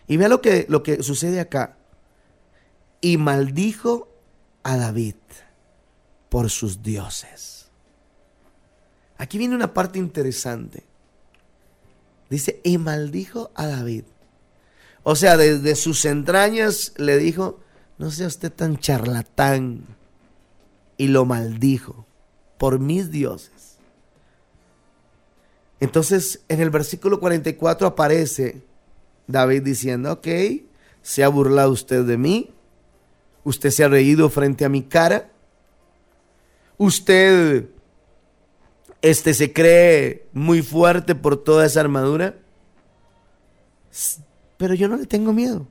Y 0.06 0.16
vea 0.16 0.28
lo 0.28 0.40
que, 0.40 0.66
lo 0.68 0.82
que 0.82 1.02
sucede 1.02 1.40
acá. 1.40 1.76
Y 3.00 3.16
maldijo 3.16 4.08
a 4.62 4.76
David 4.76 5.16
por 6.28 6.50
sus 6.50 6.82
dioses. 6.82 7.66
Aquí 9.18 9.38
viene 9.38 9.54
una 9.54 9.74
parte 9.74 9.98
interesante. 9.98 10.84
Dice, 12.30 12.60
y 12.64 12.78
maldijo 12.78 13.50
a 13.54 13.66
David. 13.66 14.04
O 15.02 15.16
sea, 15.16 15.36
desde 15.36 15.76
sus 15.76 16.04
entrañas 16.04 16.92
le 16.96 17.18
dijo, 17.18 17.60
no 17.98 18.10
sea 18.10 18.26
usted 18.26 18.52
tan 18.52 18.78
charlatán. 18.78 19.84
Y 20.96 21.08
lo 21.08 21.24
maldijo 21.24 22.06
por 22.58 22.78
mis 22.78 23.10
dioses. 23.10 23.76
Entonces, 25.80 26.40
en 26.48 26.60
el 26.60 26.70
versículo 26.70 27.18
44 27.18 27.88
aparece 27.88 28.62
David 29.32 29.62
diciendo, 29.62 30.12
ok, 30.12 30.28
se 31.02 31.24
ha 31.24 31.28
burlado 31.28 31.72
usted 31.72 32.04
de 32.04 32.16
mí, 32.16 32.50
usted 33.44 33.70
se 33.70 33.82
ha 33.82 33.88
reído 33.88 34.30
frente 34.30 34.64
a 34.64 34.68
mi 34.68 34.82
cara, 34.82 35.30
usted 36.76 37.68
este 39.02 39.34
se 39.34 39.52
cree 39.52 40.26
muy 40.32 40.62
fuerte 40.62 41.14
por 41.14 41.36
toda 41.36 41.66
esa 41.66 41.80
armadura, 41.80 42.36
pero 44.56 44.74
yo 44.74 44.88
no 44.88 44.96
le 44.96 45.06
tengo 45.06 45.32
miedo. 45.32 45.66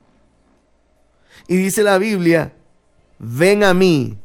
Y 1.48 1.56
dice 1.56 1.82
la 1.82 1.98
Biblia, 1.98 2.52
ven 3.18 3.64
a 3.64 3.72
mí 3.72 4.18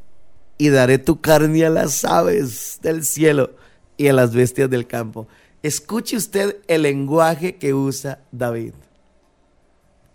y 0.58 0.70
daré 0.70 0.98
tu 0.98 1.22
carne 1.22 1.66
a 1.66 1.70
las 1.70 2.04
aves 2.04 2.80
del 2.82 3.06
cielo 3.06 3.56
y 3.96 4.08
a 4.08 4.14
las 4.14 4.34
bestias 4.34 4.70
del 4.70 4.88
campo. 4.88 5.28
Escuche 5.64 6.18
usted 6.18 6.58
el 6.68 6.84
lenguaje 6.84 7.56
que 7.56 7.74
usa 7.74 8.20
David. 8.32 8.74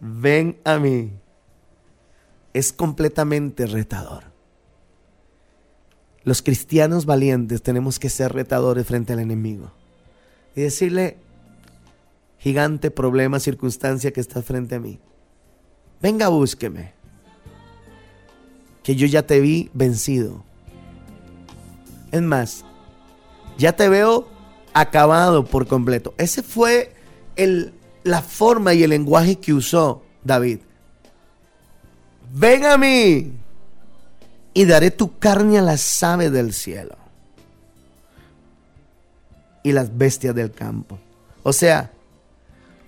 Ven 0.04 0.58
a 0.64 0.78
mí. 0.78 1.12
Es 2.52 2.72
completamente 2.72 3.66
retador. 3.66 4.24
Los 6.24 6.42
cristianos 6.42 7.06
valientes 7.06 7.62
tenemos 7.62 8.00
que 8.00 8.10
ser 8.10 8.32
retadores 8.32 8.84
frente 8.84 9.12
al 9.12 9.20
enemigo. 9.20 9.70
Y 10.56 10.62
decirle, 10.62 11.18
gigante 12.38 12.90
problema, 12.90 13.38
circunstancia 13.38 14.12
que 14.12 14.20
está 14.20 14.42
frente 14.42 14.74
a 14.74 14.80
mí. 14.80 14.98
Venga, 16.00 16.28
búsqueme. 16.28 16.94
Que 18.82 18.96
yo 18.96 19.06
ya 19.06 19.22
te 19.24 19.40
vi 19.40 19.70
vencido. 19.72 20.44
Es 22.10 22.22
más, 22.22 22.64
ya 23.56 23.76
te 23.76 23.88
veo 23.88 24.28
acabado 24.74 25.44
por 25.44 25.68
completo. 25.68 26.12
Ese 26.18 26.42
fue 26.42 26.92
el, 27.36 27.72
la 28.04 28.22
forma 28.22 28.74
y 28.74 28.82
el 28.82 28.90
lenguaje 28.90 29.36
que 29.36 29.52
usó 29.52 30.02
David. 30.24 30.60
Ven 32.32 32.64
a 32.64 32.76
mí 32.78 33.32
y 34.54 34.64
daré 34.64 34.90
tu 34.90 35.18
carne 35.18 35.58
a 35.58 35.62
las 35.62 36.02
aves 36.02 36.32
del 36.32 36.52
cielo 36.52 36.96
y 39.62 39.72
las 39.72 39.96
bestias 39.96 40.34
del 40.34 40.50
campo. 40.52 40.98
O 41.42 41.52
sea, 41.52 41.90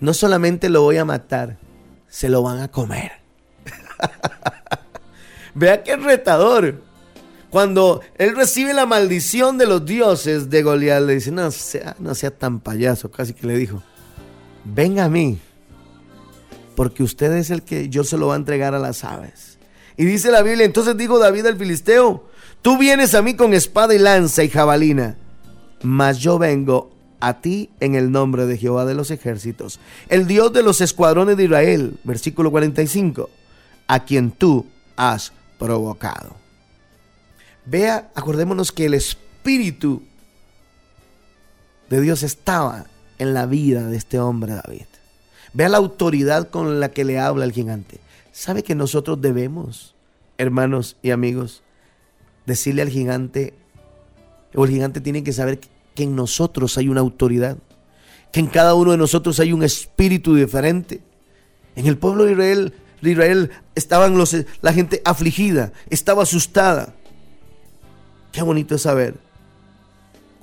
no 0.01 0.15
solamente 0.15 0.69
lo 0.69 0.83
voy 0.83 0.99
a 0.99 1.05
matar, 1.05 1.59
se 2.09 2.29
lo 2.29 2.43
van 2.43 2.61
a 2.61 2.71
comer. 2.71 3.13
Vea 5.55 5.83
qué 5.83 5.97
retador. 5.97 6.83
Cuando 7.51 8.01
él 8.17 8.35
recibe 8.35 8.75
la 8.75 8.87
maldición 8.87 9.59
de 9.59 9.67
los 9.67 9.85
dioses 9.85 10.51
de 10.51 10.63
Goliat, 10.63 11.03
le 11.03 11.15
dice, 11.15 11.31
no 11.31 11.51
sea, 11.53 11.95
no 12.01 12.15
sea 12.15 12.33
tan 12.33 12.59
payaso, 12.59 13.13
casi 13.13 13.33
que 13.33 13.47
le 13.47 13.57
dijo, 13.57 13.81
venga 14.65 15.05
a 15.05 15.09
mí, 15.09 15.39
porque 16.75 17.03
usted 17.03 17.33
es 17.33 17.51
el 17.51 17.63
que 17.63 17.89
yo 17.89 18.05
se 18.05 18.17
lo 18.17 18.29
va 18.29 18.35
a 18.35 18.39
entregar 18.39 18.75
a 18.75 18.79
las 18.79 19.05
aves. 19.05 19.59
Y 19.97 20.05
dice 20.05 20.31
la 20.31 20.43
Biblia, 20.43 20.65
entonces 20.65 20.97
dijo 20.97 21.19
David 21.19 21.47
al 21.47 21.57
filisteo, 21.57 22.29
tú 22.63 22.79
vienes 22.79 23.15
a 23.15 23.23
mí 23.23 23.35
con 23.35 23.55
espada 23.55 23.95
y 23.95 23.99
lanza 23.99 24.43
y 24.43 24.49
jabalina, 24.49 25.17
mas 25.83 26.19
yo 26.19 26.39
vengo 26.39 26.91
a 27.21 27.41
ti 27.41 27.71
en 27.81 27.95
el 27.95 28.11
nombre 28.11 28.47
de 28.47 28.59
Jehová 28.59 28.85
de 28.85 28.95
los 28.95 29.11
ejércitos, 29.11 29.81
el 30.09 30.27
Dios 30.27 30.53
de 30.53 30.63
los 30.63 30.81
escuadrones 30.81 31.37
de 31.37 31.45
Israel, 31.45 31.99
versículo 32.05 32.51
45, 32.51 33.31
a 33.87 34.05
quien 34.05 34.31
tú 34.31 34.67
has 34.97 35.33
provocado. 35.59 36.37
Vea, 37.67 38.11
acordémonos 38.15 38.73
que 38.73 38.87
el 38.87 38.95
Espíritu 38.95 40.03
de 41.89 42.01
Dios 42.01 42.23
estaba 42.23 42.87
en 43.25 43.35
la 43.35 43.47
vida 43.47 43.89
de 43.89 43.97
este 43.97 44.21
hombre 44.21 44.55
David. 44.55 44.87
Vea 45.53 45.69
la 45.69 45.79
autoridad 45.79 46.49
con 46.49 46.81
la 46.81 46.91
que 46.91 47.05
le 47.05 47.19
habla 47.19 47.45
el 47.45 47.53
gigante. 47.53 47.99
¿Sabe 48.33 48.63
que 48.63 48.75
nosotros 48.75 49.21
debemos, 49.21 49.95
hermanos 50.39 50.97
y 51.03 51.11
amigos, 51.11 51.63
decirle 52.47 52.83
al 52.83 52.89
gigante, 52.89 53.55
o 54.55 54.65
el 54.65 54.71
gigante 54.71 55.01
tiene 55.01 55.23
que 55.25 55.33
saber 55.33 55.59
que 55.95 56.03
en 56.03 56.17
nosotros 56.17 56.79
hay 56.79 56.89
una 56.89 57.01
autoridad, 57.01 57.57
que 58.33 58.41
en 58.41 58.47
cada 58.47 58.75
uno 58.75 58.93
de 58.93 58.99
nosotros 58.99 59.39
hay 59.41 59.53
un 59.53 59.63
espíritu 59.63 60.35
diferente? 60.35 61.01
En 61.77 61.87
el 61.87 61.99
pueblo 61.99 62.25
de 62.25 62.33
Israel, 62.33 62.75
Israel 63.03 63.51
estaban 63.75 64.17
los, 64.17 64.37
la 64.63 64.73
gente 64.73 65.03
afligida, 65.05 65.73
estaba 65.91 66.23
asustada. 66.23 66.95
Qué 68.33 68.43
bonito 68.43 68.75
es 68.75 68.83
saber 68.83 69.25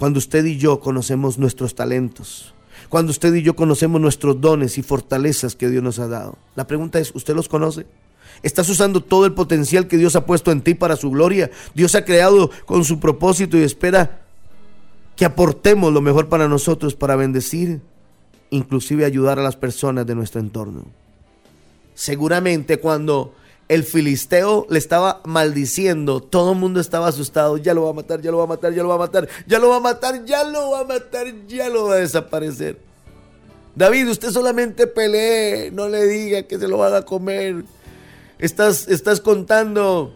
cuando 0.02 0.18
usted 0.18 0.44
y 0.46 0.58
yo 0.58 0.80
conocemos 0.80 1.38
nuestros 1.38 1.76
talentos, 1.76 2.56
cuando 2.92 3.12
usted 3.12 3.34
y 3.34 3.42
yo 3.42 3.56
conocemos 3.56 4.02
nuestros 4.02 4.42
dones 4.42 4.78
y 4.78 4.84
fortalezas 4.84 5.56
que 5.56 5.70
Dios 5.70 5.82
nos 5.82 5.98
ha 6.00 6.10
dado. 6.10 6.38
La 6.58 6.68
pregunta 6.68 7.00
es, 7.00 7.16
¿usted 7.16 7.34
los 7.34 7.48
conoce? 7.48 7.86
¿Estás 8.44 8.68
usando 8.68 9.02
todo 9.02 9.26
el 9.26 9.32
potencial 9.32 9.88
que 9.88 9.96
Dios 9.96 10.18
ha 10.18 10.26
puesto 10.26 10.52
en 10.52 10.60
ti 10.60 10.74
para 10.74 10.98
su 10.98 11.10
gloria? 11.10 11.50
Dios 11.74 11.96
ha 11.96 12.04
creado 12.04 12.52
con 12.66 12.84
su 12.84 13.00
propósito 13.00 13.58
y 13.58 13.62
espera 13.62 14.24
que 15.16 15.24
aportemos 15.24 15.94
lo 15.94 16.02
mejor 16.02 16.28
para 16.28 16.50
nosotros 16.50 16.94
para 16.94 17.16
bendecir, 17.16 17.80
inclusive 18.50 19.06
ayudar 19.06 19.40
a 19.40 19.44
las 19.44 19.56
personas 19.56 20.06
de 20.06 20.16
nuestro 20.16 20.42
entorno. 20.42 20.84
Seguramente 21.96 22.76
cuando 22.82 23.34
el 23.72 23.86
filisteo 23.86 24.68
le 24.70 24.78
estaba 24.78 25.22
maldiciendo, 25.24 26.20
todo 26.20 26.52
el 26.52 26.60
mundo 26.60 26.82
estaba 26.82 27.08
asustado, 27.08 27.56
ya 27.56 27.74
lo 27.74 27.86
va 27.86 27.92
a 27.92 27.94
matar, 27.94 28.22
ya 28.22 28.30
lo 28.30 28.40
va 28.40 28.44
a 28.44 28.48
matar, 28.48 28.74
ya 28.74 28.84
lo 28.84 28.90
va 28.90 28.96
a 28.96 28.98
matar, 28.98 29.30
ya 29.48 29.60
lo 29.60 29.70
va 29.70 29.78
a 29.78 29.80
matar, 29.80 30.26
ya 30.26 30.44
lo 30.44 30.72
va 30.72 30.80
a 30.82 30.84
matar, 30.84 31.48
ya 31.48 31.70
lo 31.70 31.86
va 31.86 31.94
a 31.94 31.98
desaparecer. 32.00 32.78
David, 33.74 34.10
usted 34.10 34.30
solamente 34.32 34.88
pelee, 34.88 35.72
no 35.72 35.88
le 35.88 36.06
diga 36.06 36.44
que 36.44 36.60
se 36.60 36.68
lo 36.68 36.80
van 36.80 36.96
a 36.96 37.04
comer. 37.04 37.64
Estás, 38.40 38.90
estás 38.90 39.22
contando, 39.22 40.12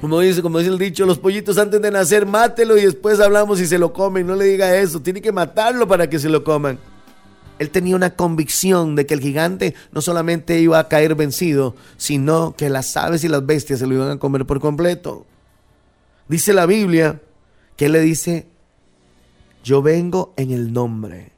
como 0.00 0.20
dice, 0.20 0.40
como 0.40 0.58
dice 0.58 0.70
el 0.70 0.78
dicho, 0.78 1.04
los 1.04 1.18
pollitos 1.18 1.58
antes 1.58 1.82
de 1.82 1.90
nacer, 1.90 2.24
mátelo 2.24 2.78
y 2.78 2.86
después 2.86 3.20
hablamos 3.20 3.60
y 3.60 3.66
se 3.66 3.78
lo 3.78 3.92
comen. 3.92 4.26
No 4.26 4.36
le 4.36 4.46
diga 4.46 4.74
eso, 4.74 5.00
tiene 5.00 5.20
que 5.20 5.32
matarlo 5.32 5.86
para 5.86 6.08
que 6.08 6.18
se 6.18 6.30
lo 6.30 6.42
coman. 6.42 6.78
Él 7.58 7.70
tenía 7.70 7.94
una 7.94 8.16
convicción 8.16 8.96
de 8.96 9.06
que 9.06 9.14
el 9.14 9.20
gigante 9.20 9.74
no 9.92 10.00
solamente 10.00 10.58
iba 10.60 10.78
a 10.78 10.88
caer 10.88 11.14
vencido, 11.14 11.76
sino 11.96 12.54
que 12.56 12.68
las 12.68 12.96
aves 12.96 13.22
y 13.24 13.28
las 13.28 13.46
bestias 13.46 13.78
se 13.78 13.86
lo 13.86 13.94
iban 13.94 14.10
a 14.10 14.18
comer 14.18 14.44
por 14.44 14.60
completo. 14.60 15.24
Dice 16.28 16.52
la 16.52 16.66
Biblia 16.66 17.20
que 17.76 17.86
él 17.86 17.92
le 17.92 18.00
dice, 18.00 18.46
yo 19.62 19.82
vengo 19.82 20.34
en 20.36 20.50
el 20.50 20.72
nombre. 20.72 21.32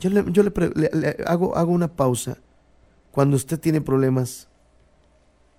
Yo 0.00 0.10
le, 0.10 1.16
hago, 1.26 1.56
hago 1.56 1.72
una 1.72 1.88
pausa. 1.88 2.38
Cuando 3.10 3.36
usted 3.36 3.58
tiene 3.58 3.80
problemas, 3.80 4.48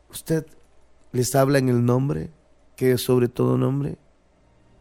usted 0.09 0.45
les 1.11 1.35
habla 1.35 1.59
en 1.59 1.69
el 1.69 1.85
nombre, 1.85 2.29
que 2.75 2.93
es 2.93 3.01
sobre 3.01 3.27
todo 3.27 3.57
nombre, 3.57 3.97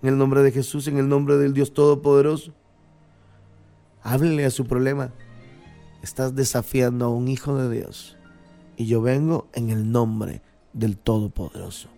en 0.02 0.08
el 0.08 0.18
nombre 0.18 0.42
de 0.42 0.52
Jesús, 0.52 0.86
en 0.86 0.98
el 0.98 1.08
nombre 1.08 1.36
del 1.36 1.54
Dios 1.54 1.74
Todopoderoso. 1.74 2.52
Háblele 4.08 4.46
a 4.46 4.50
su 4.50 4.66
problema. 4.66 5.12
Estás 6.02 6.34
desafiando 6.34 7.04
a 7.04 7.08
un 7.10 7.28
hijo 7.28 7.58
de 7.58 7.76
Dios. 7.76 8.16
Y 8.74 8.86
yo 8.86 9.02
vengo 9.02 9.48
en 9.52 9.68
el 9.68 9.92
nombre 9.92 10.40
del 10.72 10.96
Todopoderoso. 10.96 11.90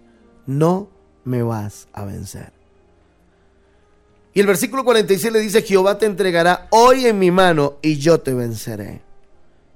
No 0.44 0.88
me 1.22 1.44
vas 1.44 1.86
a 1.92 2.04
vencer. 2.04 2.52
Y 4.34 4.40
el 4.40 4.48
versículo 4.48 4.84
46 4.84 5.32
le 5.32 5.38
dice, 5.38 5.62
Jehová 5.62 5.98
te 5.98 6.06
entregará 6.06 6.66
hoy 6.70 7.06
en 7.06 7.16
mi 7.20 7.30
mano 7.30 7.78
y 7.80 7.98
yo 7.98 8.18
te 8.18 8.34
venceré. 8.34 9.02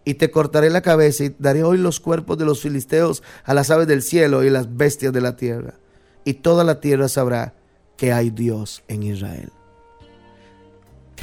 Y 0.05 0.15
te 0.15 0.33
cortaré 0.33 0.71
la 0.71 0.83
cabeza 0.83 1.23
y 1.23 1.37
daré 1.39 1.63
hoy 1.63 1.79
los 1.79 2.01
cuerpos 2.01 2.37
de 2.37 2.47
los 2.47 2.61
filisteos 2.61 3.23
a 3.45 3.55
las 3.55 3.71
aves 3.71 3.87
del 3.87 4.03
cielo 4.03 4.43
y 4.43 4.51
las 4.51 4.77
bestias 4.77 5.13
de 5.13 5.21
la 5.21 5.37
tierra. 5.37 5.75
Y 6.25 6.35
toda 6.35 6.65
la 6.65 6.81
tierra 6.81 7.09
sabrá 7.09 7.55
que 7.97 8.13
hay 8.13 8.31
Dios 8.31 8.83
en 8.89 9.05
Israel. 9.05 9.53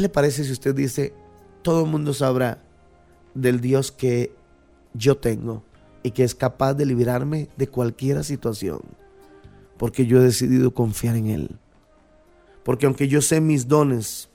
¿Qué 0.01 0.07
le 0.07 0.09
parece 0.09 0.43
si 0.43 0.51
usted 0.51 0.73
dice, 0.73 1.13
todo 1.61 1.85
el 1.85 1.91
mundo 1.91 2.15
sabrá 2.15 2.57
del 3.35 3.61
Dios 3.61 3.91
que 3.91 4.33
yo 4.95 5.17
tengo 5.17 5.63
y 6.01 6.09
que 6.09 6.23
es 6.23 6.33
capaz 6.33 6.73
de 6.73 6.87
librarme 6.87 7.49
de 7.55 7.67
cualquier 7.67 8.23
situación? 8.23 8.81
Porque 9.77 10.07
yo 10.07 10.19
he 10.19 10.23
decidido 10.23 10.73
confiar 10.73 11.17
en 11.17 11.27
Él. 11.27 11.55
Porque 12.63 12.87
aunque 12.87 13.07
yo 13.07 13.21
sé 13.21 13.41
mis 13.41 13.67
dones, 13.67 14.29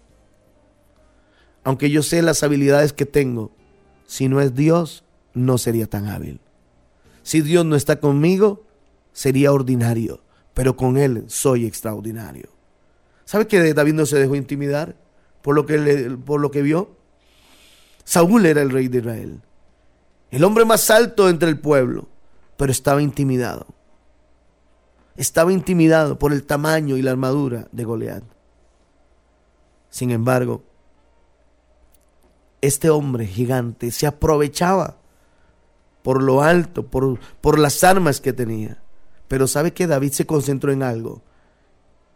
aunque 1.65 1.91
yo 1.91 2.05
sé 2.05 2.23
las 2.23 2.45
habilidades 2.45 2.93
que 2.93 3.05
tengo, 3.05 3.51
si 4.07 4.29
no 4.29 4.41
es 4.41 4.55
Dios, 4.55 5.03
no 5.35 5.59
sería 5.59 5.89
tan 5.89 6.07
hábil. 6.07 6.39
Si 7.25 7.41
Dios 7.41 7.67
no 7.67 7.75
está 7.75 7.99
conmigo, 7.99 8.63
sería 9.13 9.53
ordinario, 9.53 10.23
pero 10.55 10.77
con 10.77 10.97
Él 10.97 11.25
soy 11.27 11.67
extraordinario. 11.67 12.51
¿Sabe 13.25 13.49
que 13.49 13.75
David 13.75 13.95
no 13.95 14.07
se 14.07 14.17
dejó 14.17 14.37
intimidar 14.37 15.05
por 15.47 15.55
lo 15.55 15.65
que, 15.65 16.19
por 16.27 16.41
lo 16.41 16.51
que 16.51 16.63
vio? 16.63 16.91
Saúl 18.03 18.47
era 18.47 18.63
el 18.63 18.71
rey 18.71 18.89
de 18.89 18.99
Israel, 18.99 19.41
el 20.33 20.43
hombre 20.43 20.65
más 20.65 20.91
alto 20.91 21.29
entre 21.29 21.49
el 21.49 21.61
pueblo, 21.61 22.09
pero 22.57 22.73
estaba 22.73 23.01
intimidado 23.01 23.77
estaba 25.17 25.53
intimidado 25.53 26.19
por 26.19 26.33
el 26.33 26.45
tamaño 26.45 26.97
y 26.97 27.03
la 27.03 27.11
armadura 27.11 27.69
de 27.73 27.85
Goliat. 27.85 28.23
Sin 29.89 30.11
embargo, 30.11 30.63
este 32.61 32.91
hombre 32.91 33.27
gigante 33.27 33.91
se 33.91 34.07
aprovechaba 34.07 34.99
por 36.03 36.23
lo 36.23 36.43
alto, 36.43 36.87
por, 36.87 37.19
por 37.41 37.59
las 37.59 37.83
armas 37.83 38.21
que 38.21 38.33
tenía. 38.33 38.83
Pero 39.29 39.47
sabe 39.47 39.73
que 39.73 39.87
David 39.87 40.13
se 40.13 40.27
concentró 40.27 40.71
en 40.71 40.83
algo, 40.83 41.23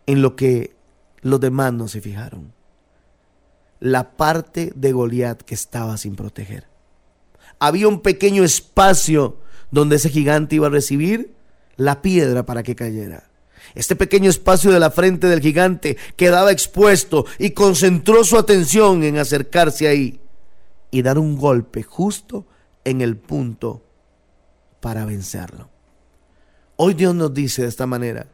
en 0.07 0.23
lo 0.23 0.37
que 0.37 0.77
los 1.23 1.41
demás 1.41 1.73
no 1.73 1.89
se 1.89 2.01
fijaron. 2.01 2.53
La 3.81 4.17
parte 4.17 4.73
de 4.75 4.93
Goliat 4.93 5.43
que 5.43 5.55
estaba 5.55 5.97
sin 5.97 6.15
proteger. 6.15 6.69
Había 7.59 7.89
un 7.89 8.01
pequeño 8.01 8.45
espacio 8.45 9.39
donde 9.71 9.97
ese 9.97 10.11
gigante 10.11 10.57
iba 10.57 10.69
a 10.69 10.71
recibir 10.71 11.35
la 11.77 12.03
piedra 12.03 12.45
para 12.45 12.63
que 12.63 12.77
cayera. 12.77 13.31
Este 13.75 13.97
pequeño 13.97 14.29
espacio 14.31 14.71
de 14.71 14.81
la 14.81 14.91
frente 14.91 15.29
del 15.29 15.41
gigante 15.41 15.97
quedaba 16.17 16.53
expuesto 16.53 17.27
y 17.39 17.51
concentró 17.51 18.25
su 18.25 18.37
atención 18.37 19.03
en 19.05 19.19
acercarse 19.19 19.89
ahí 19.89 20.21
y 20.91 21.03
dar 21.03 21.19
un 21.19 21.37
golpe 21.37 21.83
justo 21.83 22.47
en 22.85 23.01
el 23.01 23.17
punto 23.17 23.83
para 24.81 25.05
vencerlo. 25.05 25.69
Hoy 26.77 26.95
Dios 26.95 27.15
nos 27.15 27.33
dice 27.35 27.63
de 27.63 27.69
esta 27.69 27.87
manera, 27.87 28.27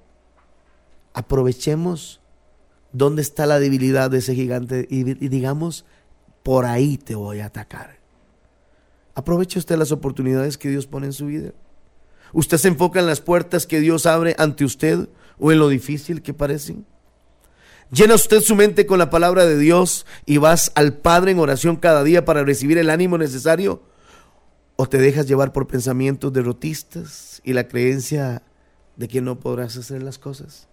aprovechemos 1.13 2.21
dónde 2.97 3.23
está 3.23 3.47
la 3.47 3.61
debilidad 3.61 4.11
de 4.11 4.19
ese 4.19 4.35
gigante 4.35 4.87
y, 4.89 5.05
digamos, 5.05 5.85
por 6.43 6.65
ahí 6.65 6.97
te 6.97 7.15
voy 7.15 7.41
a 7.41 7.47
atacar. 7.47 7.99
Aproveche 9.15 9.59
usted 9.59 9.77
las 9.77 9.93
oportunidades 9.93 10.57
que 10.59 10.71
Dios 10.71 10.87
pone 10.87 11.07
en 11.07 11.13
su 11.13 11.27
vida. 11.27 11.53
¿Usted 12.33 12.59
se 12.59 12.69
enfoca 12.69 13.01
en 13.01 13.07
las 13.07 13.21
puertas 13.21 13.67
que 13.67 13.81
Dios 13.81 14.07
abre 14.07 14.35
ante 14.39 14.65
usted 14.65 15.09
o 15.39 15.53
en 15.53 15.59
lo 15.59 15.69
difícil 15.69 16.23
que 16.23 16.35
parecen? 16.35 16.87
¿Llena 17.91 18.15
usted 18.15 18.41
su 18.41 18.57
mente 18.57 18.85
con 18.85 18.99
la 18.99 19.11
palabra 19.11 19.45
de 19.47 19.59
Dios 19.59 20.07
y 20.25 20.39
vas 20.39 20.73
al 20.75 20.95
Padre 20.95 21.31
en 21.31 21.39
oración 21.39 21.77
cada 21.77 22.03
día 22.03 22.25
para 22.25 22.45
recibir 22.45 22.79
el 22.79 22.91
ánimo 22.91 23.17
necesario? 23.17 23.83
¿O 24.77 24.89
te 24.89 24.99
dejas 24.99 25.27
llevar 25.29 25.53
por 25.53 25.67
pensamientos 25.67 26.33
derrotistas 26.33 27.41
y 27.45 27.53
la 27.53 27.69
creencia 27.69 28.43
de 28.97 29.09
que 29.09 29.21
no 29.21 29.39
podrás 29.39 29.77
hacer 29.77 30.03
las 30.03 30.19
cosas? 30.19 30.69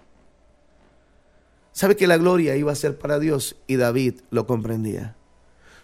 Sabe 1.73 1.97
que 1.97 2.07
la 2.07 2.17
gloria 2.17 2.55
iba 2.55 2.71
a 2.71 2.75
ser 2.75 2.97
para 2.97 3.19
Dios 3.19 3.57
y 3.67 3.75
David 3.75 4.21
lo 4.29 4.47
comprendía. 4.47 5.15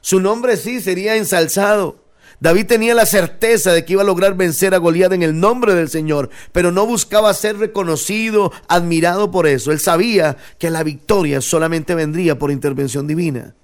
Su 0.02 0.22
nombre 0.22 0.56
sí 0.56 0.80
sería 0.80 1.18
ensalzado, 1.18 1.98
David 2.40 2.68
tenía 2.68 2.96
la 2.96 3.06
certeza 3.06 3.74
de 3.74 3.84
que 3.84 3.94
iba 3.94 4.02
a 4.02 4.06
lograr 4.06 4.36
vencer 4.36 4.74
a 4.74 4.78
Goliat 4.78 5.12
en 5.12 5.24
el 5.24 5.40
nombre 5.40 5.74
del 5.74 5.90
Señor, 5.90 6.30
pero 6.54 6.72
no 6.72 6.86
buscaba 6.86 7.34
ser 7.34 7.58
reconocido, 7.58 8.54
admirado 8.70 9.30
por 9.30 9.46
eso. 9.46 9.72
Él 9.72 9.80
sabía 9.80 10.38
que 10.58 10.70
la 10.70 10.84
victoria 10.84 11.42
solamente 11.42 11.96
vendría 11.96 12.40
por 12.40 12.52
intervención 12.52 13.08
divina. 13.08 13.56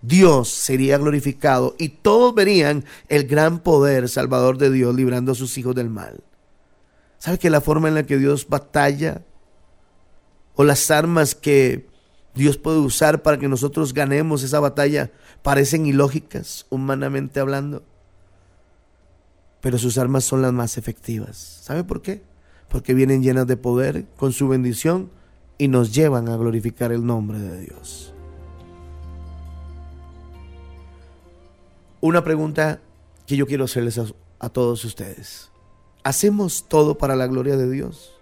Dios 0.00 0.48
sería 0.48 0.98
glorificado 0.98 1.76
y 1.78 1.88
todos 1.88 2.34
verían 2.34 2.84
el 3.08 3.26
gran 3.26 3.58
poder 3.58 4.08
salvador 4.08 4.58
de 4.58 4.70
Dios 4.70 4.94
librando 4.94 5.32
a 5.32 5.34
sus 5.34 5.56
hijos 5.58 5.74
del 5.74 5.90
mal. 5.90 6.22
¿Sabe 7.18 7.38
que 7.38 7.50
la 7.50 7.60
forma 7.60 7.88
en 7.88 7.94
la 7.94 8.04
que 8.04 8.18
Dios 8.18 8.48
batalla 8.48 9.22
o 10.54 10.64
las 10.64 10.90
armas 10.90 11.34
que 11.34 11.86
Dios 12.34 12.58
puede 12.58 12.78
usar 12.78 13.22
para 13.22 13.38
que 13.38 13.48
nosotros 13.48 13.94
ganemos 13.94 14.42
esa 14.42 14.60
batalla 14.60 15.10
parecen 15.42 15.86
ilógicas, 15.86 16.66
humanamente 16.70 17.40
hablando? 17.40 17.82
pero 19.64 19.78
sus 19.78 19.96
armas 19.96 20.24
son 20.24 20.42
las 20.42 20.52
más 20.52 20.76
efectivas. 20.76 21.38
¿Sabe 21.62 21.84
por 21.84 22.02
qué? 22.02 22.22
Porque 22.68 22.92
vienen 22.92 23.22
llenas 23.22 23.46
de 23.46 23.56
poder 23.56 24.04
con 24.18 24.30
su 24.30 24.46
bendición 24.46 25.10
y 25.56 25.68
nos 25.68 25.94
llevan 25.94 26.28
a 26.28 26.36
glorificar 26.36 26.92
el 26.92 27.06
nombre 27.06 27.38
de 27.38 27.62
Dios. 27.62 28.12
Una 32.02 32.22
pregunta 32.22 32.82
que 33.26 33.38
yo 33.38 33.46
quiero 33.46 33.64
hacerles 33.64 33.98
a, 34.38 34.48
todos 34.50 34.84
ustedes. 34.84 35.48
¿Hacemos 36.02 36.68
todo 36.68 36.98
para 36.98 37.16
la 37.16 37.26
gloria 37.26 37.56
de 37.56 37.70
Dios? 37.70 38.13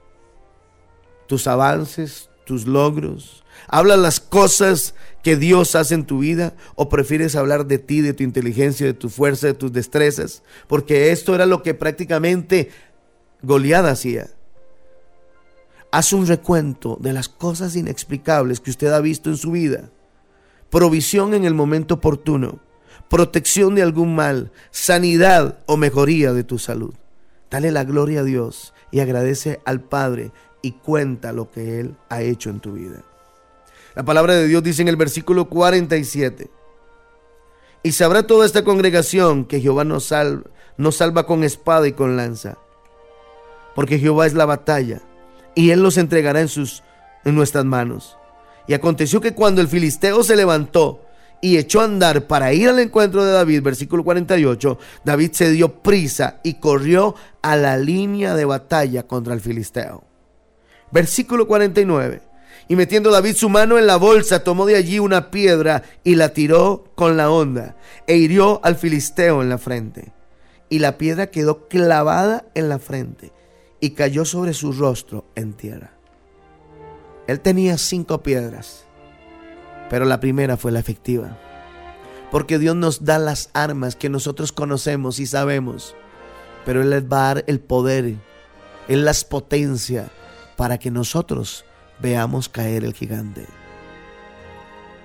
Tus 1.33 1.47
avances, 1.47 2.29
tus 2.45 2.67
logros, 2.67 3.43
¿Hablas 3.67 3.99
las 3.99 4.21
cosas 4.21 4.95
que 5.23 5.35
Dios 5.35 5.77
hace 5.77 5.95
en 5.95 6.05
tu 6.05 6.19
vida 6.19 6.53
o 6.75 6.91
prefieres 6.91 7.37
hablar 7.37 7.65
de 7.65 7.79
ti, 7.79 8.03
de 8.03 8.13
tu 8.13 8.23
inteligencia, 8.23 8.85
de 8.85 8.93
tu 8.93 9.09
fuerza, 9.09 9.47
de 9.47 9.55
tus 9.55 9.73
destrezas? 9.73 10.43
Porque 10.67 11.11
esto 11.11 11.35
era 11.35 11.47
lo 11.47 11.63
que 11.63 11.73
prácticamente 11.73 12.69
Goliat 13.41 13.87
hacía. 13.87 14.29
Haz 15.91 16.13
un 16.13 16.27
recuento 16.27 16.99
de 17.01 17.15
las 17.15 17.31
cosas 17.31 17.77
inexplicables 17.77 18.61
que 18.61 18.69
usted 18.69 18.93
ha 18.93 19.01
visto 19.01 19.31
en 19.31 19.39
su 19.39 19.53
vida. 19.53 19.89
Provisión 20.69 21.33
en 21.33 21.47
el 21.47 21.55
momento 21.55 21.95
oportuno, 21.95 22.61
protección 23.09 23.75
de 23.75 23.81
algún 23.81 24.15
mal, 24.15 24.53
sanidad 24.71 25.61
o 25.65 25.79
mejoría 25.79 26.35
de 26.35 26.45
tu 26.45 26.59
salud. 26.59 26.93
Dale 27.51 27.71
la 27.71 27.85
gloria 27.85 28.21
a 28.21 28.25
Dios 28.25 28.75
y 28.91 29.01
agradece 29.01 29.63
al 29.65 29.81
Padre 29.81 30.31
y 30.63 30.73
cuenta 30.73 31.33
lo 31.33 31.51
que 31.51 31.81
Él 31.81 31.97
ha 32.09 32.23
hecho 32.23 32.49
en 32.51 32.61
tu 32.61 32.73
vida. 32.73 33.03
La 33.95 34.05
palabra 34.05 34.35
de 34.35 34.47
Dios 34.47 34.63
dice 34.63 34.81
en 34.81 34.89
el 34.89 34.97
versículo 34.97 35.49
47. 35.49 36.49
Y 37.83 37.93
sabrá 37.93 38.27
toda 38.27 38.47
esta 38.47 38.65
congregación 38.65 39.45
que 39.45 39.61
Jehová 39.61 39.85
nos 39.85 40.05
salva, 40.05 41.27
con 41.27 41.45
espada 41.45 41.87
y 41.89 41.93
con 41.93 42.17
lanza. 42.17 42.57
Porque 43.75 43.99
Jehová 43.99 44.27
es 44.27 44.35
la 44.35 44.47
batalla 44.47 45.03
y 45.55 45.71
él 45.71 45.83
los 45.83 45.99
entregará 45.99 46.41
en 46.41 46.49
sus 46.49 46.83
en 47.25 47.35
nuestras 47.35 47.65
manos. 47.65 48.17
Y 48.67 48.75
aconteció 48.75 49.21
que 49.21 49.35
cuando 49.35 49.61
el 49.61 49.69
filisteo 49.69 50.23
se 50.23 50.37
levantó 50.37 51.03
y 51.41 51.59
echó 51.59 51.81
a 51.81 51.85
andar 51.85 52.27
para 52.27 52.53
ir 52.53 52.69
al 52.69 52.79
encuentro 52.79 53.25
de 53.25 53.33
David, 53.33 53.63
versículo 53.63 54.05
48, 54.05 54.79
David 55.05 55.33
se 55.33 55.51
dio 55.51 55.83
prisa 55.83 56.41
y 56.45 56.55
corrió 56.55 57.15
a 57.43 57.57
la 57.57 57.77
línea 57.77 58.35
de 58.35 58.45
batalla 58.45 59.03
contra 59.07 59.35
el 59.35 59.41
filisteo. 59.41 60.12
Versículo 60.93 61.47
49. 61.47 62.23
Y 62.69 62.77
metiendo 62.77 63.11
David 63.11 63.35
su 63.35 63.49
mano 63.49 63.79
en 63.79 63.87
la 63.87 63.97
bolsa, 63.97 64.45
tomó 64.45 64.67
de 64.67 64.77
allí 64.77 64.99
una 64.99 65.31
piedra 65.31 65.83
y 66.05 66.15
la 66.15 66.33
tiró 66.33 66.85
con 66.95 67.17
la 67.17 67.31
onda, 67.31 67.77
e 68.07 68.17
hirió 68.17 68.61
al 68.63 68.77
filisteo 68.77 69.43
en 69.43 69.49
la 69.49 69.59
frente. 69.59 70.13
Y 70.69 70.79
la 70.79 70.97
piedra 70.97 71.27
quedó 71.27 71.69
clavada 71.69 72.45
en 72.55 72.69
la 72.69 72.79
frente, 72.79 73.33
y 73.81 73.91
cayó 73.91 74.25
sobre 74.25 74.55
su 74.55 74.73
rostro 74.73 75.25
en 75.35 75.55
tierra. 75.55 75.93
Él 77.27 77.41
tenía 77.41 77.77
cinco 77.79 78.23
piedras 78.23 78.87
pero 79.93 80.07
la 80.07 80.21
primera 80.21 80.57
fue 80.57 80.73
la 80.73 80.79
efectiva. 80.79 81.37
Porque 82.31 82.59
Dios 82.59 82.75
nos 82.75 83.05
da 83.05 83.19
las 83.19 83.51
armas 83.53 83.95
que 83.95 84.09
nosotros 84.09 84.51
conocemos 84.51 85.19
y 85.19 85.27
sabemos, 85.27 85.95
pero 86.65 86.81
Él 86.81 86.89
les 86.89 87.05
va 87.05 87.19
a 87.19 87.35
dar 87.35 87.45
el 87.47 87.61
poder, 87.61 88.15
Él 88.89 89.05
las 89.05 89.27
potencia 89.27 90.11
para 90.57 90.79
que 90.79 90.91
nosotros 90.91 91.65
veamos 92.01 92.49
caer 92.49 92.85
el 92.85 92.95
gigante. 92.95 93.47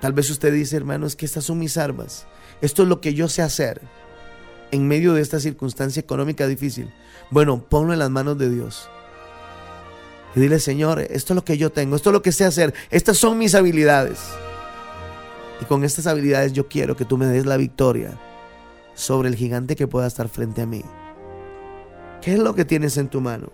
Tal 0.00 0.12
vez 0.12 0.30
usted 0.30 0.52
dice, 0.52 0.76
hermanos, 0.76 1.16
que 1.16 1.26
estas 1.26 1.44
son 1.44 1.58
mis 1.58 1.76
armas. 1.76 2.26
Esto 2.60 2.82
es 2.82 2.88
lo 2.88 3.00
que 3.00 3.14
yo 3.14 3.28
sé 3.28 3.42
hacer 3.42 3.80
en 4.70 4.86
medio 4.86 5.14
de 5.14 5.22
esta 5.22 5.40
circunstancia 5.40 6.00
económica 6.00 6.46
difícil. 6.46 6.92
Bueno, 7.30 7.64
ponlo 7.68 7.92
en 7.92 7.98
las 7.98 8.10
manos 8.10 8.38
de 8.38 8.50
Dios. 8.50 8.88
Y 10.34 10.40
dile, 10.40 10.60
Señor, 10.60 11.00
esto 11.00 11.32
es 11.32 11.36
lo 11.36 11.44
que 11.44 11.56
yo 11.56 11.70
tengo, 11.70 11.96
esto 11.96 12.10
es 12.10 12.14
lo 12.14 12.22
que 12.22 12.32
sé 12.32 12.44
hacer, 12.44 12.74
estas 12.90 13.16
son 13.16 13.38
mis 13.38 13.54
habilidades. 13.54 14.18
Y 15.60 15.64
con 15.64 15.84
estas 15.84 16.06
habilidades 16.06 16.52
yo 16.52 16.68
quiero 16.68 16.96
que 16.96 17.04
tú 17.04 17.16
me 17.16 17.26
des 17.26 17.46
la 17.46 17.56
victoria 17.56 18.18
sobre 18.94 19.28
el 19.28 19.36
gigante 19.36 19.74
que 19.74 19.88
pueda 19.88 20.06
estar 20.06 20.28
frente 20.28 20.62
a 20.62 20.66
mí. 20.66 20.84
¿Qué 22.20 22.34
es 22.34 22.38
lo 22.38 22.54
que 22.54 22.64
tienes 22.64 22.96
en 22.96 23.08
tu 23.08 23.20
mano? 23.20 23.50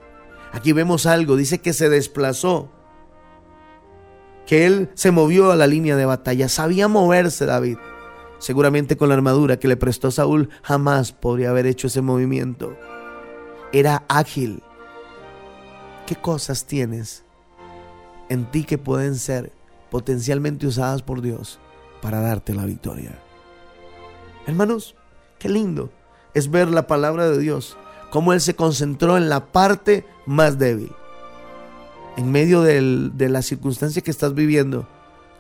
Aquí 0.55 0.73
vemos 0.73 1.05
algo, 1.05 1.37
dice 1.37 1.61
que 1.61 1.73
se 1.73 1.91
desplazó, 1.91 2.71
que 4.47 4.67
él 4.67 4.91
se 4.95 5.11
movió 5.11 5.51
a 5.51 5.57
la 5.57 5.67
línea 5.67 5.97
de 5.97 6.07
batalla, 6.07 6.49
sabía 6.49 6.89
moverse 6.89 7.45
David. 7.45 7.77
Seguramente 8.39 8.97
con 8.97 9.09
la 9.09 9.15
armadura 9.15 9.59
que 9.59 9.69
le 9.69 9.77
prestó 9.77 10.11
Saúl 10.11 10.49
jamás 10.63 11.13
podría 11.13 11.51
haber 11.51 11.67
hecho 11.67 11.87
ese 11.87 12.03
movimiento. 12.03 12.77
Era 13.73 14.05
ágil. 14.09 14.63
¿Qué 16.07 16.17
cosas 16.17 16.67
tienes 16.67 17.25
en 18.29 18.51
ti 18.51 18.65
que 18.65 18.79
pueden 18.79 19.17
ser 19.17 19.53
potencialmente 19.91 20.67
usadas 20.67 21.03
por 21.03 21.23
Dios 21.23 21.59
para 22.03 22.21
darte 22.21 22.55
la 22.55 22.65
victoria. 22.65 23.13
Hermanos, 24.47 24.95
qué 25.39 25.49
lindo 25.49 25.91
es 26.35 26.51
ver 26.51 26.69
la 26.69 26.87
palabra 26.87 27.31
de 27.31 27.39
Dios, 27.39 27.77
cómo 28.15 28.33
Él 28.33 28.41
se 28.41 28.55
concentró 28.55 29.17
en 29.17 29.29
la 29.29 29.47
parte 29.51 30.07
más 30.25 30.57
débil. 30.57 30.93
En 32.17 32.31
medio 32.31 32.63
de 32.63 33.29
la 33.29 33.43
circunstancia 33.43 34.03
que 34.03 34.13
estás 34.13 34.35
viviendo, 34.35 34.87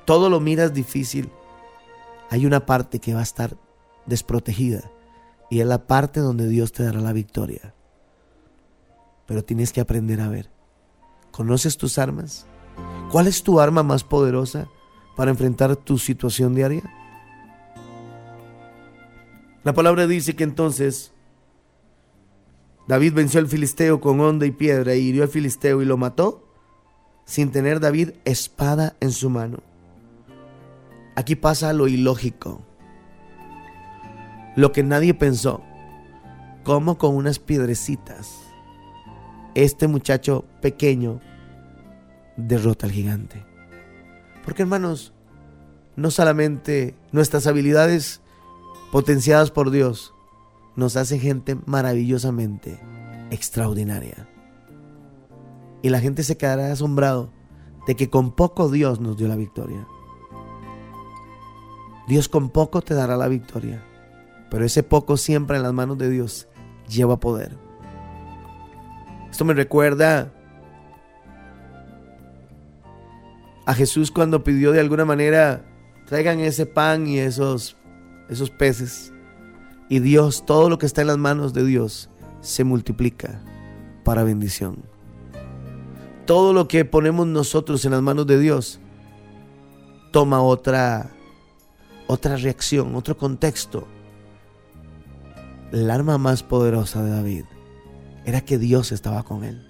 todo 0.05 0.29
lo 0.29 0.41
miras 0.41 0.75
difícil. 0.75 1.31
Hay 2.31 2.47
una 2.47 2.67
parte 2.67 2.99
que 2.99 3.15
va 3.15 3.21
a 3.21 3.23
estar 3.23 3.57
desprotegida 4.07 4.91
y 5.51 5.61
es 5.61 5.67
la 5.69 5.87
parte 5.87 6.19
donde 6.19 6.49
Dios 6.49 6.73
te 6.73 6.83
dará 6.83 7.01
la 7.01 7.13
victoria. 7.13 7.73
Pero 9.27 9.45
tienes 9.45 9.73
que 9.73 9.81
aprender 9.81 10.21
a 10.21 10.29
ver. 10.29 10.51
¿Conoces 11.31 11.77
tus 11.77 11.97
armas? 11.97 12.45
¿Cuál 13.13 13.29
es 13.29 13.45
tu 13.45 13.61
arma 13.61 13.85
más 13.85 14.03
poderosa? 14.03 14.67
para 15.15 15.31
enfrentar 15.31 15.77
tu 15.77 15.97
situación 15.97 16.57
diaria? 16.57 16.83
La 19.63 19.73
palabra 19.73 20.09
dice 20.09 20.35
que 20.35 20.43
entonces 20.43 21.14
David 22.87 23.15
venció 23.15 23.41
al 23.41 23.49
filisteo 23.49 24.01
con 24.01 24.21
onda 24.21 24.47
y 24.47 24.51
piedra 24.51 24.95
y 24.95 25.01
hirió 25.01 25.23
al 25.23 25.29
filisteo 25.29 25.81
y 25.81 25.85
lo 25.85 25.97
mató 25.97 26.47
sin 27.25 27.51
tener 27.51 27.81
David 27.81 28.11
espada 28.25 28.97
en 29.01 29.13
su 29.13 29.31
mano. 29.31 29.59
Aquí 31.17 31.37
pasa 31.37 31.73
lo 31.73 31.89
ilógico, 31.89 32.63
lo 34.57 34.73
que 34.73 34.83
nadie 34.83 35.15
pensó, 35.15 35.63
como 36.65 36.99
con 36.99 37.15
unas 37.15 37.39
piedrecitas 37.39 38.45
este 39.55 39.87
muchacho 39.87 40.45
pequeño 40.61 41.21
derrota 42.37 42.87
al 42.87 42.93
gigante. 42.93 43.45
Porque 44.45 44.63
hermanos, 44.63 45.13
no 45.97 46.11
solamente 46.11 46.95
nuestras 47.13 47.47
habilidades 47.47 48.21
potenciadas 48.93 49.51
por 49.51 49.71
Dios 49.71 50.14
nos 50.77 50.97
hacen 50.97 51.21
gente 51.21 51.57
maravillosamente 51.67 52.81
extraordinaria. 53.31 54.29
Y 55.83 55.91
la 55.91 56.01
gente 56.01 56.23
se 56.23 56.37
quedará 56.37 56.73
asombrado 56.73 57.31
de 57.87 57.95
que 57.95 58.11
con 58.11 58.33
poco 58.33 58.71
Dios 58.71 59.01
nos 59.01 59.17
dio 59.17 59.29
la 59.29 59.37
victoria. 59.37 59.87
Dios 62.09 62.29
con 62.29 62.51
poco 62.51 62.83
te 62.83 62.95
dará 62.95 63.17
la 63.17 63.29
victoria, 63.29 63.83
pero 64.51 64.65
ese 64.65 64.83
poco 64.83 65.17
siempre 65.17 65.57
en 65.57 65.63
las 65.63 65.73
manos 65.73 65.97
de 65.99 66.11
Dios 66.11 66.49
lleva 66.89 67.21
poder. 67.21 67.57
Esto 69.31 69.45
me 69.45 69.55
recuerda 69.55 70.33
a 73.67 73.75
Jesús 73.75 74.11
cuando 74.11 74.45
pidió 74.45 74.73
de 74.73 74.81
alguna 74.81 75.05
manera, 75.05 75.65
traigan 76.07 76.41
ese 76.41 76.67
pan 76.67 77.07
y 77.07 77.19
esos, 77.19 77.77
esos 78.29 78.51
peces. 78.51 79.14
Y 79.89 79.99
Dios, 79.99 80.45
todo 80.47 80.69
lo 80.69 80.79
que 80.79 80.87
está 80.87 81.03
en 81.03 81.09
las 81.09 81.19
manos 81.19 81.55
de 81.55 81.65
Dios, 81.65 82.09
se 82.41 82.65
multiplica 82.65 83.41
para 84.03 84.25
bendición. 84.25 84.85
Todo 86.27 86.53
lo 86.53 86.69
que 86.69 86.85
ponemos 86.85 87.27
nosotros 87.27 87.85
en 87.85 87.93
las 87.93 88.03
manos 88.03 88.27
de 88.27 88.39
Dios 88.39 88.81
toma 90.11 90.43
otra 90.43 91.11
otra 92.07 92.37
reacción, 92.37 92.95
otro 92.95 93.17
contexto. 93.17 93.87
El 95.73 95.91
arma 95.91 96.19
más 96.19 96.43
poderosa 96.43 97.03
de 97.03 97.11
David 97.11 97.45
era 98.25 98.43
que 98.43 98.59
Dios 98.59 98.93
estaba 98.93 99.23
con 99.23 99.45
él. 99.45 99.67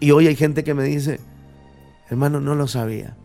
Y 0.00 0.10
hoy 0.10 0.26
hay 0.26 0.36
gente 0.36 0.64
que 0.64 0.74
me 0.74 0.84
dice, 0.84 1.20
Hermano, 2.12 2.40
no 2.40 2.54
lo 2.54 2.68
sabía. 2.68 3.16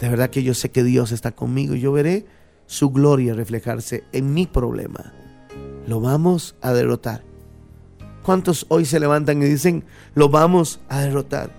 De 0.00 0.08
verdad 0.08 0.30
que 0.30 0.42
yo 0.42 0.54
sé 0.54 0.70
que 0.70 0.82
Dios 0.82 1.12
está 1.12 1.32
conmigo 1.32 1.74
y 1.74 1.80
yo 1.80 1.92
veré 1.92 2.26
su 2.70 2.90
gloria 2.90 3.34
reflejarse 3.34 4.04
en 4.12 4.32
mi 4.32 4.46
problema. 4.46 5.12
Lo 5.88 6.00
vamos 6.00 6.54
a 6.60 6.72
derrotar. 6.72 7.24
¿Cuántos 8.22 8.64
hoy 8.68 8.84
se 8.84 9.00
levantan 9.00 9.42
y 9.42 9.46
dicen, 9.46 9.82
lo 10.14 10.28
vamos 10.28 10.78
a 10.88 11.00
derrotar? 11.00 11.50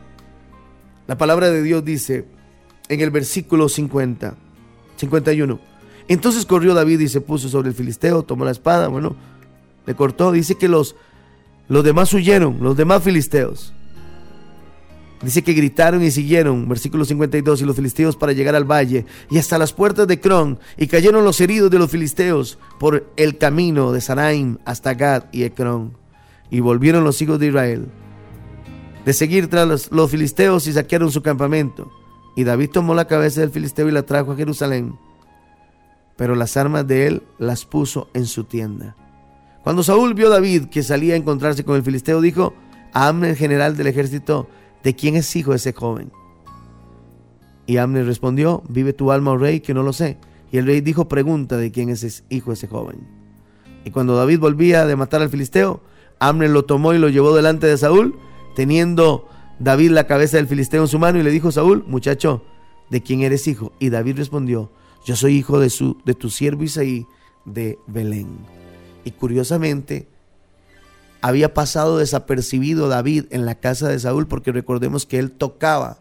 La 1.08 1.18
palabra 1.18 1.52
de 1.52 1.64
Dios 1.64 1.84
dice 1.84 2.26
en 2.88 3.02
el 3.02 3.12
versículo 3.12 3.68
50, 3.68 4.38
51. 4.96 5.60
Entonces 6.08 6.46
corrió 6.46 6.74
David 6.74 7.02
y 7.02 7.10
se 7.10 7.20
puso 7.20 7.50
sobre 7.50 7.68
el 7.68 7.76
filisteo, 7.76 8.24
tomó 8.24 8.46
la 8.46 8.52
espada, 8.52 8.88
bueno, 8.88 9.18
le 9.86 9.96
cortó. 9.96 10.32
Dice 10.32 10.56
que 10.56 10.70
los, 10.70 10.96
los 11.68 11.84
demás 11.84 12.14
huyeron, 12.14 12.60
los 12.62 12.78
demás 12.78 13.04
filisteos. 13.04 13.74
Dice 15.22 15.44
que 15.44 15.54
gritaron 15.54 16.02
y 16.02 16.10
siguieron, 16.10 16.68
versículo 16.68 17.06
52, 17.06 17.62
y 17.62 17.66
los 17.66 17.76
filisteos 17.76 18.16
para 18.16 18.34
llegar 18.34 18.56
al 18.56 18.70
valle 18.70 19.06
y 19.30 19.38
hasta 19.38 19.60
las 19.60 19.72
puertas 19.72 20.08
de 20.08 20.20
Cron, 20.20 20.60
y 20.78 20.88
cayeron 20.88 21.24
los 21.24 21.40
heridos 21.42 21.70
de 21.70 21.78
los 21.78 21.92
filisteos 21.92 22.58
por 22.80 23.12
el 23.18 23.38
camino 23.38 23.92
de 23.92 24.02
Saraim 24.02 24.58
hasta 24.66 24.96
Gad 24.96 25.26
y 25.32 25.44
Ecrón. 25.44 25.96
Y 26.50 26.60
volvieron 26.60 27.04
los 27.04 27.22
hijos 27.22 27.40
de 27.40 27.48
Israel 27.48 27.88
de 29.06 29.14
seguir 29.14 29.48
tras 29.48 29.68
los, 29.68 29.92
los 29.92 30.12
filisteos 30.12 30.68
y 30.68 30.74
saquearon 30.74 31.12
su 31.12 31.22
campamento. 31.22 31.92
Y 32.36 32.44
David 32.44 32.70
tomó 32.72 32.94
la 32.94 33.06
cabeza 33.06 33.42
del 33.42 33.52
filisteo 33.52 33.90
y 33.90 33.92
la 33.92 34.04
trajo 34.04 34.32
a 34.32 34.36
Jerusalén, 34.36 34.98
pero 36.18 36.36
las 36.36 36.56
armas 36.58 36.88
de 36.88 37.08
él 37.08 37.24
las 37.38 37.66
puso 37.66 38.10
en 38.14 38.26
su 38.26 38.46
tienda. 38.46 38.96
Cuando 39.64 39.84
Saúl 39.84 40.14
vio 40.14 40.28
a 40.28 40.32
David 40.32 40.66
que 40.66 40.82
salía 40.82 41.14
a 41.14 41.18
encontrarse 41.18 41.64
con 41.64 41.76
el 41.76 41.84
filisteo, 41.84 42.22
dijo 42.22 42.54
a 42.94 43.08
Amner, 43.08 43.36
general 43.36 43.78
del 43.78 43.88
ejército, 43.88 44.48
¿de 44.84 44.96
quién 44.96 45.16
es 45.16 45.36
hijo 45.36 45.54
ese 45.54 45.74
joven? 45.74 46.12
Y 47.66 47.78
Amner 47.78 48.06
respondió, 48.06 48.64
vive 48.68 48.94
tu 48.94 49.12
alma, 49.12 49.32
oh 49.32 49.38
rey, 49.38 49.60
que 49.62 49.74
no 49.74 49.84
lo 49.84 49.94
sé. 49.94 50.18
Y 50.52 50.58
el 50.58 50.66
rey 50.66 50.82
dijo, 50.82 51.08
pregunta 51.08 51.58
de 51.58 51.72
quién 51.72 51.90
es 51.90 52.24
hijo 52.30 52.52
ese 52.52 52.68
joven. 52.68 53.08
Y 53.86 53.92
cuando 53.92 54.16
David 54.16 54.40
volvía 54.40 54.86
de 54.86 54.96
matar 54.96 55.22
al 55.22 55.30
filisteo, 55.30 55.82
Amner 56.20 56.50
lo 56.50 56.66
tomó 56.66 56.94
y 56.94 57.00
lo 57.00 57.10
llevó 57.10 57.36
delante 57.36 57.68
de 57.68 57.78
Saúl, 57.78 58.16
teniendo 58.56 59.28
David 59.60 59.92
la 59.92 60.08
cabeza 60.08 60.38
del 60.38 60.48
filisteo 60.48 60.82
en 60.82 60.88
su 60.88 61.00
mano, 61.00 61.20
y 61.20 61.24
le 61.24 61.32
dijo, 61.32 61.52
Saúl, 61.52 61.84
muchacho, 61.88 62.44
¿de 62.90 63.02
quién 63.02 63.22
eres 63.22 63.48
hijo? 63.48 63.72
Y 63.80 63.90
David 63.90 64.18
respondió, 64.18 64.72
yo 65.06 65.16
soy 65.16 65.36
hijo 65.36 65.60
de, 65.60 65.70
su, 65.70 65.98
de 66.06 66.14
tu 66.14 66.30
siervo 66.30 66.64
Isaí 66.64 67.08
de 67.46 67.80
Belén. 67.88 68.28
Y 69.04 69.12
curiosamente, 69.12 70.08
había 71.22 71.54
pasado 71.54 71.98
desapercibido 71.98 72.88
David 72.88 73.26
en 73.30 73.46
la 73.46 73.56
casa 73.56 73.88
de 73.88 74.00
Saúl, 74.00 74.28
porque 74.28 74.52
recordemos 74.52 75.06
que 75.06 75.20
él 75.20 75.32
tocaba 75.32 76.00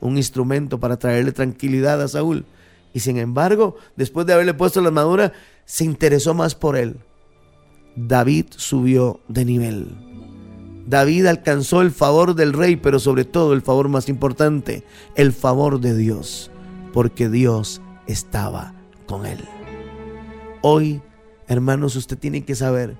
un 0.00 0.16
instrumento 0.16 0.78
para 0.78 0.98
traerle 0.98 1.32
tranquilidad 1.32 2.00
a 2.02 2.08
Saúl. 2.08 2.44
Y 2.92 3.00
sin 3.00 3.18
embargo, 3.18 3.76
después 3.96 4.26
de 4.26 4.34
haberle 4.34 4.54
puesto 4.54 4.80
la 4.80 4.88
armadura, 4.88 5.32
se 5.64 5.84
interesó 5.84 6.34
más 6.34 6.54
por 6.54 6.76
él. 6.76 6.96
David 7.96 8.46
subió 8.56 9.20
de 9.28 9.44
nivel. 9.44 9.88
David 10.86 11.26
alcanzó 11.26 11.82
el 11.82 11.90
favor 11.90 12.34
del 12.34 12.52
rey, 12.52 12.76
pero 12.76 12.98
sobre 12.98 13.24
todo 13.24 13.52
el 13.52 13.62
favor 13.62 13.88
más 13.88 14.08
importante, 14.08 14.84
el 15.16 15.32
favor 15.32 15.80
de 15.80 15.94
Dios, 15.96 16.50
porque 16.94 17.28
Dios 17.28 17.82
estaba 18.06 18.72
con 19.06 19.26
él. 19.26 19.44
Hoy, 20.62 21.02
hermanos, 21.46 21.94
usted 21.96 22.16
tiene 22.16 22.44
que 22.44 22.54
saber 22.54 22.96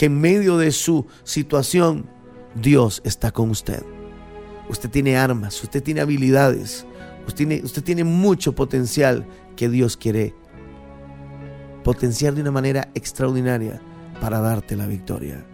que 0.00 0.06
en 0.06 0.18
medio 0.18 0.56
de 0.56 0.72
su 0.72 1.04
situación, 1.24 2.08
Dios 2.54 3.02
está 3.04 3.32
con 3.32 3.50
usted. 3.50 3.82
Usted 4.70 4.88
tiene 4.88 5.18
armas, 5.18 5.62
usted 5.62 5.82
tiene 5.82 6.00
habilidades, 6.00 6.86
usted 7.26 7.84
tiene, 7.84 8.04
mucho 8.04 8.54
potencial 8.54 9.26
que 9.56 9.68
Dios 9.68 9.98
quiere 9.98 10.34
potenciar 11.84 12.32
de 12.32 12.40
una 12.40 12.50
manera 12.50 12.88
extraordinaria 12.94 13.82
para 14.22 14.40
darte 14.40 14.74
la 14.74 14.86
victoria. 14.86 15.44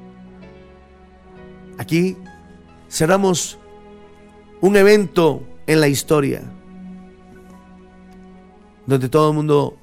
Aquí 1.78 2.16
cerramos 2.88 3.58
un 4.60 4.76
evento 4.76 5.42
en 5.66 5.80
la 5.80 5.88
historia 5.88 6.44
donde 8.86 9.08
todo 9.08 9.30
el 9.30 9.34
mundo, 9.34 9.76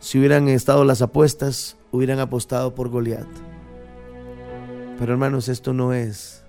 si 0.00 0.18
hubieran 0.18 0.48
estado 0.48 0.84
las 0.84 1.02
apuestas, 1.02 1.76
hubieran 1.92 2.18
apostado 2.18 2.74
por 2.74 2.88
Goliat. 2.88 3.47
Pero 4.98 5.12
hermanos, 5.12 5.48
esto 5.48 5.72
no 5.72 5.92
es 5.92 6.42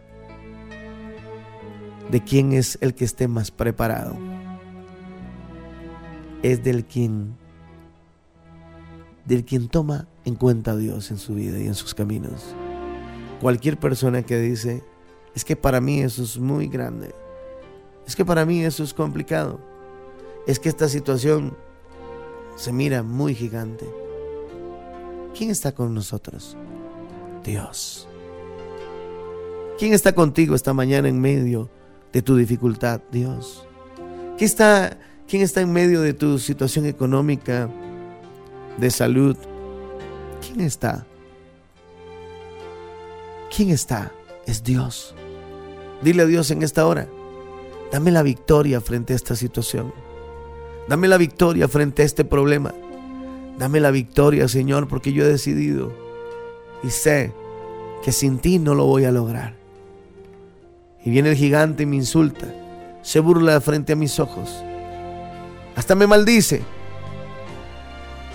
de 2.09 2.23
quién 2.23 2.53
es 2.53 2.77
el 2.81 2.95
que 2.95 3.05
esté 3.05 3.27
más 3.27 3.51
preparado. 3.51 4.17
Es 6.41 6.63
del 6.63 6.85
quien 6.85 7.37
del 9.25 9.45
quien 9.45 9.67
toma 9.67 10.07
en 10.25 10.33
cuenta 10.33 10.71
a 10.71 10.75
Dios 10.75 11.11
en 11.11 11.19
su 11.19 11.35
vida 11.35 11.59
y 11.59 11.67
en 11.67 11.75
sus 11.75 11.93
caminos. 11.93 12.55
Cualquier 13.39 13.79
persona 13.79 14.23
que 14.23 14.39
dice, 14.39 14.83
es 15.35 15.45
que 15.45 15.55
para 15.55 15.79
mí 15.79 16.01
eso 16.01 16.23
es 16.23 16.39
muy 16.39 16.67
grande, 16.67 17.13
es 18.07 18.15
que 18.15 18.25
para 18.25 18.43
mí 18.43 18.63
eso 18.63 18.83
es 18.83 18.91
complicado, 18.91 19.59
es 20.47 20.59
que 20.59 20.67
esta 20.67 20.89
situación 20.89 21.55
se 22.55 22.73
mira 22.73 23.03
muy 23.03 23.35
gigante. 23.35 23.87
¿Quién 25.37 25.51
está 25.51 25.73
con 25.73 25.93
nosotros? 25.93 26.57
Dios. 27.43 28.08
¿Quién 29.79 29.93
está 29.93 30.13
contigo 30.13 30.55
esta 30.55 30.73
mañana 30.73 31.07
en 31.07 31.21
medio 31.21 31.69
de 32.11 32.21
tu 32.21 32.35
dificultad? 32.35 32.99
Dios. 33.13 33.65
¿Quién 34.37 34.45
está, 34.45 34.97
quién 35.25 35.41
está 35.41 35.61
en 35.61 35.71
medio 35.71 36.01
de 36.01 36.13
tu 36.13 36.37
situación 36.37 36.85
económica, 36.85 37.69
de 38.77 38.91
salud? 38.91 39.37
¿Quién 40.45 40.59
está? 40.59 41.05
¿Quién 43.55 43.69
está? 43.69 44.11
Es 44.45 44.65
Dios. 44.65 45.15
Dile 46.01 46.23
a 46.23 46.25
Dios 46.25 46.51
en 46.51 46.61
esta 46.61 46.85
hora, 46.85 47.07
dame 47.89 48.11
la 48.11 48.21
victoria 48.21 48.81
frente 48.81 49.13
a 49.13 49.15
esta 49.15 49.37
situación. 49.37 49.93
Dame 50.89 51.07
la 51.07 51.17
victoria 51.17 51.69
frente 51.69 52.01
a 52.01 52.05
este 52.05 52.25
problema. 52.25 52.73
Dame 53.57 53.79
la 53.79 53.91
victoria, 53.91 54.49
Señor, 54.49 54.89
porque 54.89 55.13
yo 55.13 55.23
he 55.23 55.29
decidido 55.29 55.93
y 56.83 56.89
sé 56.89 57.31
que 58.03 58.11
sin 58.11 58.39
ti 58.39 58.59
no 58.59 58.75
lo 58.75 58.85
voy 58.85 59.05
a 59.05 59.11
lograr. 59.11 59.58
Y 61.03 61.09
viene 61.09 61.29
el 61.29 61.35
gigante 61.35 61.83
y 61.83 61.85
me 61.85 61.95
insulta, 61.95 62.47
se 63.01 63.19
burla 63.19 63.61
frente 63.61 63.93
a 63.93 63.95
mis 63.95 64.19
ojos, 64.19 64.63
hasta 65.75 65.95
me 65.95 66.07
maldice. 66.07 66.61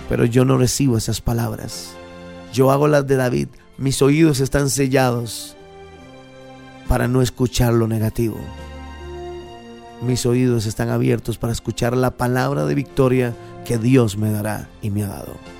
Pero 0.09 0.25
yo 0.25 0.45
no 0.45 0.57
recibo 0.57 0.97
esas 0.97 1.21
palabras. 1.21 1.95
Yo 2.53 2.71
hago 2.71 2.87
las 2.87 3.07
de 3.07 3.15
David. 3.15 3.47
Mis 3.77 4.01
oídos 4.01 4.39
están 4.39 4.69
sellados 4.69 5.55
para 6.87 7.07
no 7.07 7.21
escuchar 7.21 7.73
lo 7.73 7.87
negativo. 7.87 8.37
Mis 10.01 10.25
oídos 10.25 10.65
están 10.65 10.89
abiertos 10.89 11.37
para 11.37 11.53
escuchar 11.53 11.95
la 11.97 12.11
palabra 12.11 12.65
de 12.65 12.75
victoria 12.75 13.35
que 13.65 13.77
Dios 13.77 14.17
me 14.17 14.31
dará 14.31 14.69
y 14.81 14.91
me 14.91 15.03
ha 15.03 15.07
dado. 15.07 15.54